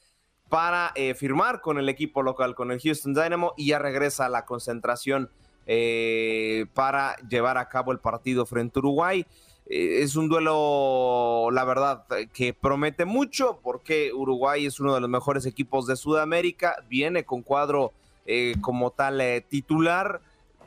[0.48, 4.28] para eh, firmar con el equipo local, con el Houston Dynamo, y ya regresa a
[4.30, 5.28] la concentración
[5.66, 9.26] eh, para llevar a cabo el partido frente a Uruguay.
[9.66, 15.44] Es un duelo, la verdad, que promete mucho porque Uruguay es uno de los mejores
[15.44, 17.92] equipos de Sudamérica, viene con cuadro
[18.26, 20.20] eh, como tal titular,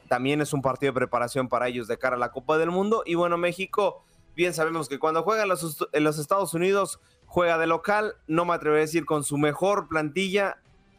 [0.10, 3.04] también es un partido de preparación para ellos de cara a la Copa del Mundo
[3.06, 4.04] y bueno, México,
[4.36, 8.76] bien sabemos que cuando juega en los, Estados Unidos juega de local, no me atrevo
[8.76, 10.58] a decir con su mejor plantilla,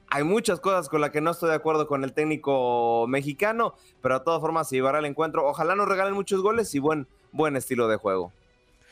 [0.08, 4.18] hay muchas cosas con las que no estoy de acuerdo con el técnico mexicano, pero
[4.18, 5.46] de todas formas se llevará el encuentro.
[5.46, 8.32] Ojalá nos regalen muchos goles y buen, buen estilo de juego.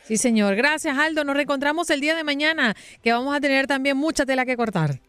[0.04, 0.54] Sí, señor.
[0.54, 1.24] Gracias, Aldo.
[1.24, 5.00] Nos reencontramos el día de mañana, que vamos a tener también mucha tela que cortar.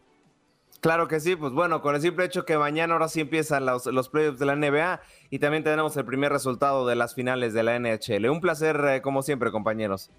[0.80, 3.86] Claro que sí, pues bueno, con el simple hecho que mañana ahora sí empiezan los,
[3.86, 7.62] los playoffs de la NBA y también tenemos el primer resultado de las finales de
[7.62, 8.28] la NHL.
[8.30, 10.10] Un placer, eh, como siempre, compañeros.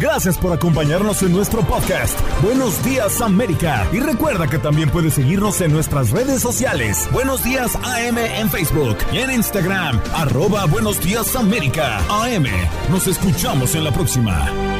[0.00, 2.18] Gracias por acompañarnos en nuestro podcast.
[2.42, 3.86] Buenos días América.
[3.92, 7.06] Y recuerda que también puedes seguirnos en nuestras redes sociales.
[7.12, 10.00] Buenos días AM en Facebook y en Instagram.
[10.14, 11.98] Arroba Buenos días América.
[12.08, 12.46] AM.
[12.90, 14.79] Nos escuchamos en la próxima.